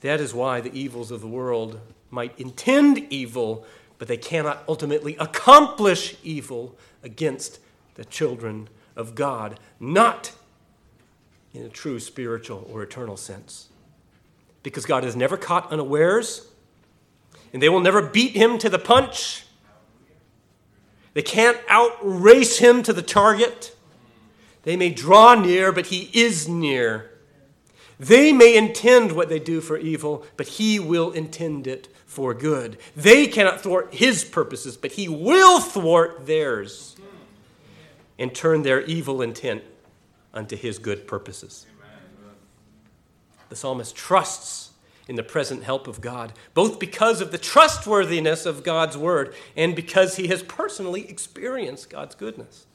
That 0.00 0.20
is 0.20 0.34
why 0.34 0.60
the 0.60 0.74
evils 0.78 1.10
of 1.10 1.20
the 1.20 1.28
world 1.28 1.80
might 2.10 2.38
intend 2.38 2.98
evil, 3.10 3.64
but 3.98 4.08
they 4.08 4.16
cannot 4.16 4.62
ultimately 4.68 5.16
accomplish 5.18 6.16
evil 6.22 6.76
against 7.02 7.58
the 7.94 8.04
children 8.04 8.68
of 8.96 9.14
God, 9.14 9.58
not 9.80 10.32
in 11.54 11.62
a 11.62 11.68
true 11.68 12.00
spiritual 12.00 12.68
or 12.70 12.82
eternal 12.82 13.16
sense. 13.16 13.68
Because 14.62 14.84
God 14.84 15.04
is 15.04 15.14
never 15.14 15.36
caught 15.36 15.70
unawares, 15.70 16.48
and 17.52 17.62
they 17.62 17.68
will 17.68 17.80
never 17.80 18.02
beat 18.02 18.32
him 18.32 18.58
to 18.58 18.68
the 18.68 18.78
punch. 18.78 19.46
They 21.14 21.22
can't 21.22 21.58
outrace 21.68 22.58
him 22.58 22.82
to 22.82 22.92
the 22.92 23.02
target. 23.02 23.76
They 24.64 24.76
may 24.76 24.90
draw 24.90 25.34
near, 25.34 25.70
but 25.70 25.86
he 25.86 26.10
is 26.12 26.48
near. 26.48 27.10
They 28.00 28.32
may 28.32 28.56
intend 28.56 29.12
what 29.12 29.28
they 29.28 29.38
do 29.38 29.60
for 29.60 29.78
evil, 29.78 30.26
but 30.36 30.48
he 30.48 30.80
will 30.80 31.12
intend 31.12 31.68
it 31.68 31.88
for 32.04 32.34
good. 32.34 32.78
They 32.96 33.28
cannot 33.28 33.60
thwart 33.60 33.94
his 33.94 34.24
purposes, 34.24 34.76
but 34.76 34.92
he 34.92 35.08
will 35.08 35.60
thwart 35.60 36.26
theirs 36.26 36.96
and 38.18 38.34
turn 38.34 38.62
their 38.62 38.82
evil 38.82 39.22
intent 39.22 39.62
unto 40.34 40.56
his 40.56 40.78
good 40.78 41.06
purposes. 41.06 41.66
The 43.48 43.56
psalmist 43.56 43.94
trusts 43.96 44.72
in 45.06 45.16
the 45.16 45.22
present 45.22 45.62
help 45.62 45.86
of 45.86 46.00
God, 46.00 46.32
both 46.54 46.78
because 46.78 47.20
of 47.20 47.30
the 47.30 47.38
trustworthiness 47.38 48.46
of 48.46 48.64
God's 48.64 48.96
word 48.96 49.34
and 49.56 49.76
because 49.76 50.16
he 50.16 50.28
has 50.28 50.42
personally 50.42 51.08
experienced 51.08 51.90
God's 51.90 52.14
goodness. 52.14 52.66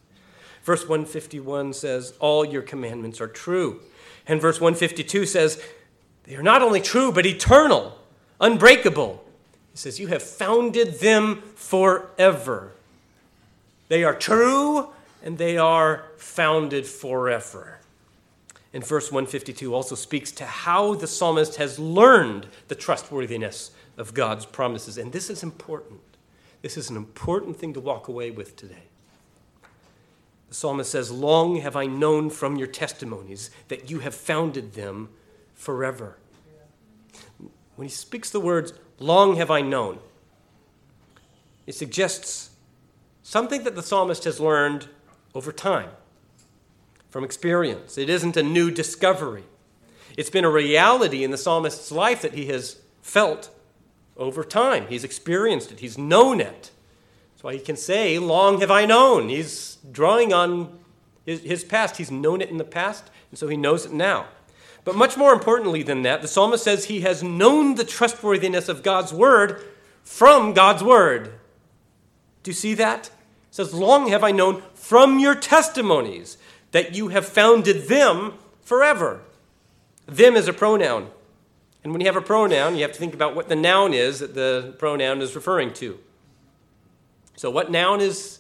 Verse 0.64 0.88
151 0.88 1.74
says, 1.74 2.14
All 2.20 2.46
your 2.46 2.62
commandments 2.62 3.20
are 3.20 3.28
true. 3.28 3.82
And 4.28 4.40
verse 4.40 4.62
152 4.62 5.26
says, 5.26 5.62
They 6.26 6.36
are 6.36 6.44
not 6.44 6.62
only 6.62 6.82
true, 6.82 7.12
but 7.12 7.26
eternal, 7.26 7.98
unbreakable. 8.40 9.24
He 9.72 9.78
says, 9.78 10.00
You 10.00 10.08
have 10.08 10.22
founded 10.22 11.00
them 11.00 11.42
forever. 11.56 12.74
They 13.88 14.04
are 14.04 14.14
true 14.14 14.90
and 15.22 15.38
they 15.38 15.58
are 15.58 16.06
founded 16.18 16.86
forever. 16.86 17.80
And 18.74 18.86
verse 18.86 19.12
152 19.12 19.74
also 19.74 19.96
speaks 19.96 20.32
to 20.34 20.46
how 20.46 20.94
the 20.94 21.08
psalmist 21.08 21.56
has 21.56 21.80
learned 21.80 22.48
the 22.68 22.76
trustworthiness 22.76 23.72
of 23.98 24.14
God's 24.14 24.46
promises. 24.46 24.98
And 24.98 25.12
this 25.12 25.30
is 25.30 25.42
important. 25.42 26.02
This 26.62 26.78
is 26.78 26.90
an 26.90 26.96
important 26.96 27.58
thing 27.58 27.74
to 27.74 27.80
walk 27.80 28.08
away 28.08 28.32
with 28.32 28.56
today. 28.56 28.84
The 30.50 30.56
psalmist 30.56 30.92
says, 30.92 31.12
Long 31.12 31.58
have 31.58 31.76
I 31.76 31.86
known 31.86 32.30
from 32.30 32.58
your 32.58 32.68
testimonies 32.68 33.50
that 33.70 33.90
you 33.90 34.00
have 34.00 34.16
founded 34.16 34.74
them 34.74 35.10
forever. 35.54 36.18
When 37.76 37.88
he 37.88 37.94
speaks 37.94 38.30
the 38.30 38.40
words, 38.40 38.74
Long 39.00 39.38
have 39.38 39.50
I 39.50 39.62
known, 39.62 40.00
it 41.66 41.76
suggests 41.76 42.50
something 43.24 43.64
that 43.64 43.76
the 43.76 43.84
psalmist 43.84 44.26
has 44.26 44.40
learned 44.40 44.90
over 45.34 45.52
time 45.52 45.90
from 47.10 47.24
experience. 47.24 47.98
It 47.98 48.10
isn't 48.10 48.38
a 48.38 48.44
new 48.44 48.72
discovery. 48.72 49.44
It's 50.18 50.30
been 50.30 50.46
a 50.46 50.50
reality 50.50 51.24
in 51.24 51.32
the 51.32 51.38
psalmist's 51.38 51.92
life 51.92 52.22
that 52.22 52.34
he 52.34 52.48
has 52.48 52.80
felt 53.02 53.50
over 54.18 54.44
time. 54.44 54.88
He's 54.88 55.04
experienced 55.04 55.72
it, 55.72 55.80
he's 55.80 55.98
known 55.98 56.40
it. 56.40 56.72
That's 57.34 57.44
why 57.44 57.54
he 57.54 57.60
can 57.60 57.78
say, 57.78 58.20
Long 58.20 58.60
have 58.60 58.70
I 58.70 58.86
known. 58.86 59.30
He's 59.30 59.78
drawing 59.92 60.34
on 60.34 60.78
his, 61.26 61.42
his 61.42 61.64
past. 61.64 61.98
He's 61.98 62.12
known 62.12 62.42
it 62.42 62.50
in 62.50 62.58
the 62.58 62.66
past, 62.66 63.10
and 63.32 63.40
so 63.40 63.48
he 63.48 63.56
knows 63.56 63.86
it 63.86 63.94
now. 63.94 64.28
But 64.84 64.96
much 64.96 65.16
more 65.16 65.32
importantly 65.32 65.84
than 65.84 66.02
that, 66.02 66.22
the 66.22 66.28
psalmist 66.28 66.64
says 66.64 66.86
he 66.86 67.02
has 67.02 67.24
known 67.24 67.76
the 67.76 67.86
trustworthiness 67.86 68.68
of 68.68 68.84
God's 68.84 69.14
word 69.14 69.64
from 70.04 70.54
God's 70.54 70.84
word. 70.84 71.34
Do 72.44 72.52
you 72.52 72.56
see 72.56 72.74
that? 72.76 73.10
Says, 73.52 73.74
Long 73.74 74.10
have 74.10 74.24
I 74.24 74.32
known 74.32 74.62
from 74.74 75.20
your 75.20 75.36
testimonies 75.36 76.38
that 76.72 76.96
you 76.96 77.10
have 77.10 77.26
founded 77.26 77.88
them 77.88 78.34
forever. 78.62 79.22
Them 80.06 80.36
is 80.36 80.48
a 80.48 80.54
pronoun. 80.54 81.10
And 81.84 81.94
when 81.94 82.02
you 82.02 82.08
have 82.08 82.16
a 82.16 82.22
pronoun, 82.22 82.76
you 82.76 82.82
have 82.82 82.92
to 82.92 83.00
think 83.00 83.14
about 83.14 83.36
what 83.36 83.50
the 83.50 83.56
noun 83.56 83.94
is 83.94 84.20
that 84.20 84.36
the 84.36 84.76
pronoun 84.78 85.22
is 85.22 85.36
referring 85.36 85.74
to. 85.76 86.00
So, 87.36 87.50
what 87.50 87.72
noun 87.72 88.02
is, 88.02 88.40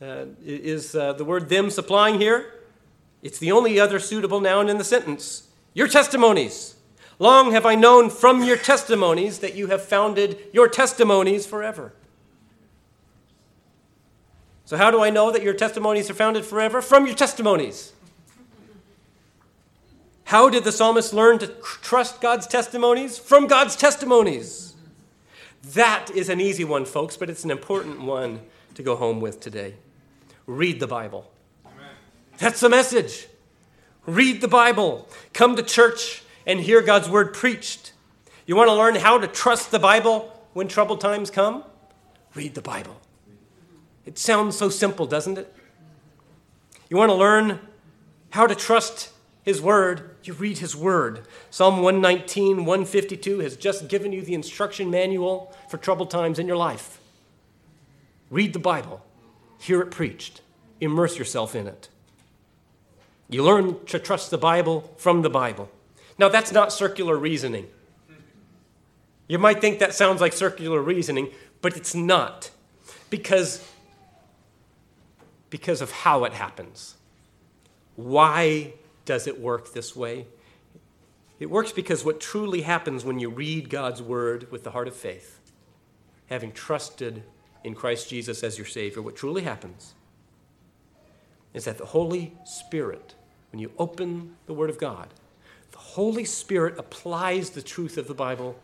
uh, 0.00 0.26
is 0.44 0.94
uh, 0.94 1.14
the 1.14 1.24
word 1.24 1.48
them 1.48 1.68
supplying 1.68 2.20
here? 2.20 2.52
It's 3.22 3.38
the 3.38 3.50
only 3.52 3.80
other 3.80 3.98
suitable 3.98 4.40
noun 4.40 4.68
in 4.68 4.78
the 4.78 4.84
sentence. 4.84 5.48
Your 5.72 5.88
testimonies. 5.88 6.76
Long 7.18 7.52
have 7.52 7.66
I 7.66 7.74
known 7.74 8.10
from 8.10 8.42
your 8.42 8.56
testimonies 8.56 9.38
that 9.38 9.54
you 9.54 9.68
have 9.68 9.82
founded 9.82 10.38
your 10.52 10.68
testimonies 10.68 11.46
forever. 11.46 11.92
So, 14.64 14.76
how 14.76 14.90
do 14.90 15.02
I 15.02 15.10
know 15.10 15.30
that 15.30 15.42
your 15.42 15.54
testimonies 15.54 16.08
are 16.08 16.14
founded 16.14 16.44
forever? 16.44 16.80
From 16.80 17.06
your 17.06 17.14
testimonies. 17.14 17.92
How 20.24 20.48
did 20.48 20.64
the 20.64 20.72
psalmist 20.72 21.12
learn 21.12 21.38
to 21.40 21.48
trust 21.82 22.20
God's 22.20 22.46
testimonies? 22.46 23.18
From 23.18 23.46
God's 23.46 23.76
testimonies. 23.76 24.74
That 25.62 26.10
is 26.10 26.28
an 26.28 26.40
easy 26.40 26.64
one, 26.64 26.86
folks, 26.86 27.16
but 27.16 27.28
it's 27.28 27.44
an 27.44 27.50
important 27.50 28.00
one 28.00 28.40
to 28.74 28.82
go 28.82 28.96
home 28.96 29.20
with 29.20 29.40
today. 29.40 29.74
Read 30.46 30.80
the 30.80 30.86
Bible. 30.86 31.30
Amen. 31.64 31.90
That's 32.38 32.60
the 32.60 32.68
message. 32.68 33.28
Read 34.06 34.40
the 34.40 34.48
Bible. 34.48 35.08
Come 35.32 35.56
to 35.56 35.62
church 35.62 36.22
and 36.46 36.60
hear 36.60 36.82
God's 36.82 37.08
word 37.08 37.32
preached. 37.32 37.92
You 38.46 38.56
want 38.56 38.68
to 38.68 38.74
learn 38.74 38.94
how 38.96 39.18
to 39.18 39.26
trust 39.26 39.70
the 39.70 39.78
Bible 39.78 40.32
when 40.52 40.68
troubled 40.68 41.00
times 41.00 41.30
come? 41.30 41.64
Read 42.34 42.54
the 42.54 42.62
Bible. 42.62 43.00
It 44.06 44.18
sounds 44.18 44.56
so 44.56 44.68
simple, 44.68 45.06
doesn't 45.06 45.38
it? 45.38 45.54
You 46.88 46.96
want 46.96 47.10
to 47.10 47.14
learn 47.14 47.60
how 48.30 48.46
to 48.46 48.54
trust 48.54 49.10
his 49.42 49.60
word, 49.60 50.16
you 50.24 50.32
read 50.32 50.58
his 50.58 50.74
word. 50.74 51.26
Psalm 51.50 51.82
119, 51.82 52.64
152 52.64 53.40
has 53.40 53.56
just 53.56 53.88
given 53.88 54.12
you 54.12 54.22
the 54.22 54.34
instruction 54.34 54.90
manual 54.90 55.54
for 55.68 55.76
troubled 55.76 56.10
times 56.10 56.38
in 56.38 56.46
your 56.46 56.56
life. 56.56 56.98
Read 58.30 58.54
the 58.54 58.58
Bible, 58.58 59.04
hear 59.58 59.80
it 59.82 59.90
preached, 59.90 60.40
immerse 60.80 61.18
yourself 61.18 61.54
in 61.54 61.66
it. 61.66 61.88
You 63.28 63.42
learn 63.42 63.84
to 63.86 63.98
trust 63.98 64.30
the 64.30 64.38
Bible 64.38 64.92
from 64.96 65.22
the 65.22 65.30
Bible. 65.30 65.70
Now, 66.18 66.28
that's 66.28 66.52
not 66.52 66.72
circular 66.72 67.16
reasoning. 67.16 67.66
You 69.28 69.38
might 69.38 69.60
think 69.60 69.78
that 69.78 69.94
sounds 69.94 70.20
like 70.20 70.32
circular 70.32 70.80
reasoning, 70.80 71.30
but 71.60 71.76
it's 71.76 71.94
not 71.94 72.50
because, 73.10 73.66
because 75.54 75.80
of 75.80 75.92
how 75.92 76.24
it 76.24 76.32
happens. 76.32 76.96
Why 77.94 78.74
does 79.04 79.28
it 79.28 79.40
work 79.40 79.72
this 79.72 79.94
way? 79.94 80.26
It 81.38 81.48
works 81.48 81.70
because 81.70 82.04
what 82.04 82.18
truly 82.20 82.62
happens 82.62 83.04
when 83.04 83.20
you 83.20 83.30
read 83.30 83.70
God's 83.70 84.02
word 84.02 84.50
with 84.50 84.64
the 84.64 84.72
heart 84.72 84.88
of 84.88 84.96
faith, 84.96 85.38
having 86.26 86.50
trusted 86.50 87.22
in 87.62 87.76
Christ 87.76 88.10
Jesus 88.10 88.42
as 88.42 88.58
your 88.58 88.66
Savior, 88.66 89.00
what 89.00 89.14
truly 89.14 89.42
happens 89.42 89.94
is 91.52 91.66
that 91.66 91.78
the 91.78 91.86
Holy 91.86 92.36
Spirit, 92.44 93.14
when 93.52 93.60
you 93.60 93.70
open 93.78 94.34
the 94.46 94.54
Word 94.54 94.70
of 94.70 94.78
God, 94.78 95.14
the 95.70 95.78
Holy 95.78 96.24
Spirit 96.24 96.76
applies 96.80 97.50
the 97.50 97.62
truth 97.62 97.96
of 97.96 98.08
the 98.08 98.14
Bible 98.14 98.58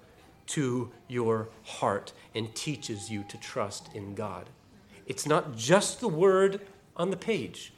to 0.47 0.91
your 1.07 1.51
heart 1.63 2.13
and 2.35 2.53
teaches 2.57 3.13
you 3.13 3.25
to 3.29 3.39
trust 3.39 3.95
in 3.95 4.17
God. 4.17 4.51
It's 5.07 5.25
not 5.25 5.57
just 5.57 6.01
the 6.01 6.09
Word 6.09 6.61
on 7.01 7.11
the 7.11 7.17
page. 7.17 7.73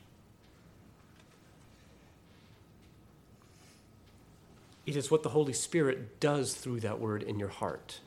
It 4.84 4.96
is 4.96 5.12
what 5.12 5.22
the 5.22 5.28
Holy 5.28 5.52
Spirit 5.52 6.18
does 6.18 6.54
through 6.54 6.80
that 6.80 6.98
word 6.98 7.22
in 7.22 7.38
your 7.38 7.48
heart. 7.48 8.00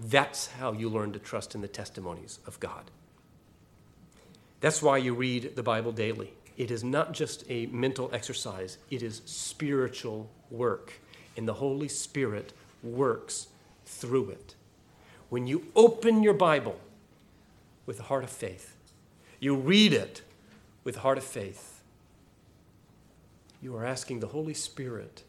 That's 0.00 0.48
how 0.48 0.72
you 0.72 0.88
learn 0.88 1.12
to 1.12 1.20
trust 1.20 1.54
in 1.54 1.60
the 1.60 1.68
testimonies 1.68 2.40
of 2.46 2.58
God. 2.58 2.90
That's 4.60 4.82
why 4.82 4.96
you 4.96 5.14
read 5.14 5.54
the 5.54 5.62
Bible 5.62 5.92
daily. 5.92 6.32
It 6.56 6.72
is 6.72 6.82
not 6.82 7.12
just 7.12 7.44
a 7.48 7.66
mental 7.66 8.10
exercise, 8.12 8.76
it 8.90 9.04
is 9.04 9.22
spiritual 9.24 10.28
work. 10.50 10.94
And 11.36 11.46
the 11.46 11.54
Holy 11.54 11.88
Spirit 11.88 12.52
works 12.82 13.46
through 13.86 14.30
it. 14.30 14.56
When 15.28 15.46
you 15.46 15.66
open 15.76 16.24
your 16.24 16.34
Bible 16.34 16.80
with 17.86 18.00
a 18.00 18.04
heart 18.04 18.24
of 18.24 18.30
faith, 18.30 18.69
you 19.40 19.56
read 19.56 19.92
it 19.92 20.22
with 20.84 20.96
heart 20.96 21.18
of 21.18 21.24
faith, 21.24 21.82
you 23.62 23.74
are 23.74 23.84
asking 23.84 24.20
the 24.20 24.28
Holy 24.28 24.54
Spirit 24.54 25.24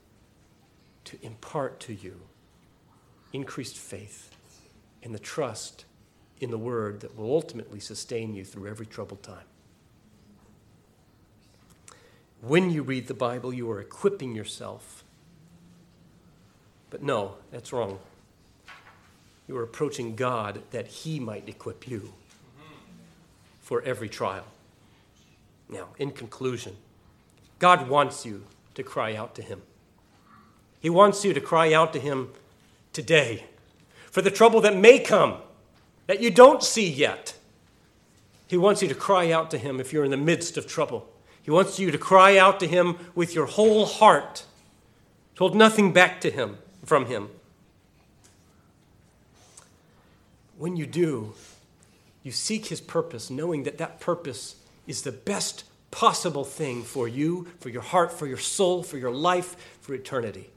to 1.05 1.18
impart 1.24 1.80
to 1.82 1.93
you 1.93 2.22
increased 3.34 3.78
faith 3.78 4.30
and 5.01 5.16
the 5.16 5.20
trust 5.20 5.86
in 6.39 6.51
the 6.51 6.57
word 6.57 6.99
that 6.99 7.18
will 7.18 7.32
ultimately 7.32 7.80
sustain 7.80 8.34
you 8.34 8.43
through 8.43 8.70
every 8.70 8.86
troubled 8.86 9.24
time. 9.24 9.45
When 12.41 12.72
you 12.72 12.82
read 12.82 13.07
the 13.07 13.14
Bible, 13.14 13.53
you 13.53 13.70
are 13.72 13.80
equipping 13.80 14.36
yourself. 14.36 15.03
But 16.89 17.03
no, 17.03 17.36
that's 17.51 17.72
wrong. 17.72 17.99
You 19.47 19.55
are 19.57 19.64
approaching 19.64 20.16
God 20.16 20.64
that 20.72 20.88
He 20.88 21.20
might 21.20 21.47
equip 21.47 21.88
you 21.88 22.14
for 23.72 23.82
every 23.84 24.09
trial. 24.09 24.43
Now, 25.69 25.88
in 25.97 26.11
conclusion, 26.11 26.76
God 27.57 27.88
wants 27.88 28.26
you 28.26 28.43
to 28.74 28.84
cry 28.84 29.15
out 29.15 29.34
to 29.36 29.41
Him. 29.41 29.61
He 30.82 30.89
wants 30.89 31.24
you 31.24 31.34
to 31.34 31.39
cry 31.39 31.72
out 31.72 31.93
to 31.93 31.99
Him 31.99 32.32
today 32.91 33.45
for 34.07 34.22
the 34.22 34.30
trouble 34.30 34.59
that 34.59 34.76
may 34.76 34.99
come, 34.99 35.38
that 36.07 36.22
you 36.22 36.30
don't 36.30 36.61
see 36.61 36.86
yet. 36.86 37.36
He 38.45 38.57
wants 38.57 38.82
you 38.82 38.89
to 38.89 38.93
cry 38.93 39.32
out 39.32 39.49
to 39.51 39.57
Him 39.57 39.80
if 39.80 39.93
you're 39.93 40.03
in 40.03 40.11
the 40.11 40.17
midst 40.17 40.57
of 40.57 40.67
trouble. 40.67 41.07
He 41.41 41.49
wants 41.49 41.80
you 41.80 41.91
to 41.91 41.97
cry 41.97 42.38
out 42.38 42.59
to 42.59 42.67
Him 42.67 42.97
with 43.15 43.34
your 43.34 43.45
whole 43.45 43.86
heart, 43.86 44.43
hold 45.38 45.55
nothing 45.55 45.93
back 45.93 46.19
to 46.19 46.30
Him 46.30 46.57
from 46.84 47.05
Him. 47.05 47.30
When 50.57 50.76
you 50.76 50.86
do, 50.86 51.36
you 52.24 52.32
seek 52.32 52.67
His 52.67 52.82
purpose, 52.82 53.30
knowing 53.30 53.63
that 53.63 53.78
that 53.78 53.99
purpose 53.99 54.55
is 54.88 55.01
the 55.01 55.11
best 55.11 55.63
possible 55.89 56.45
thing 56.45 56.84
for 56.84 57.07
you, 57.07 57.47
for 57.59 57.69
your 57.69 57.82
heart, 57.82 58.11
for 58.11 58.28
your 58.28 58.38
soul, 58.38 58.84
for 58.84 58.97
your 58.97 59.11
life, 59.11 59.55
for 59.82 59.93
eternity. 59.93 60.49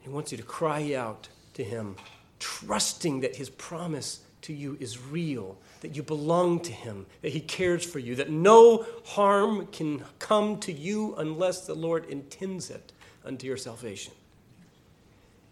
He 0.00 0.08
wants 0.08 0.32
you 0.32 0.38
to 0.38 0.44
cry 0.44 0.94
out 0.94 1.28
to 1.54 1.64
Him, 1.64 1.96
trusting 2.38 3.20
that 3.20 3.36
His 3.36 3.50
promise 3.50 4.20
to 4.42 4.52
you 4.52 4.76
is 4.80 5.00
real, 5.00 5.58
that 5.80 5.96
you 5.96 6.02
belong 6.02 6.60
to 6.60 6.72
Him, 6.72 7.06
that 7.22 7.32
He 7.32 7.40
cares 7.40 7.84
for 7.84 7.98
you, 7.98 8.14
that 8.16 8.30
no 8.30 8.86
harm 9.04 9.66
can 9.66 10.04
come 10.18 10.58
to 10.60 10.72
you 10.72 11.14
unless 11.16 11.66
the 11.66 11.74
Lord 11.74 12.06
intends 12.06 12.70
it 12.70 12.92
unto 13.24 13.46
your 13.46 13.56
salvation. 13.56 14.14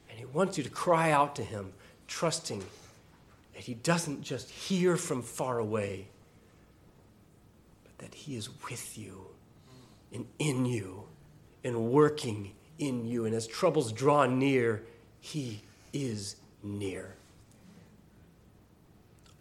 And 0.08 0.18
He 0.18 0.24
wants 0.24 0.56
you 0.56 0.64
to 0.64 0.70
cry 0.70 1.10
out 1.10 1.36
to 1.36 1.42
Him, 1.42 1.72
trusting 2.06 2.64
that 3.58 3.64
He 3.64 3.74
doesn't 3.74 4.22
just 4.22 4.48
hear 4.50 4.96
from 4.96 5.20
far 5.20 5.58
away, 5.58 6.06
but 7.82 7.98
that 7.98 8.14
He 8.14 8.36
is 8.36 8.48
with 8.70 8.96
you 8.96 9.26
and 10.12 10.26
in 10.38 10.64
you 10.64 11.02
and 11.64 11.90
working 11.90 12.52
in 12.78 13.04
you. 13.04 13.24
And 13.24 13.34
as 13.34 13.48
troubles 13.48 13.90
draw 13.90 14.26
near, 14.26 14.84
He 15.18 15.62
is 15.92 16.36
near. 16.62 17.16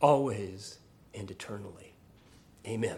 Always 0.01 0.79
and 1.13 1.29
eternally. 1.29 1.93
Amen. 2.65 2.97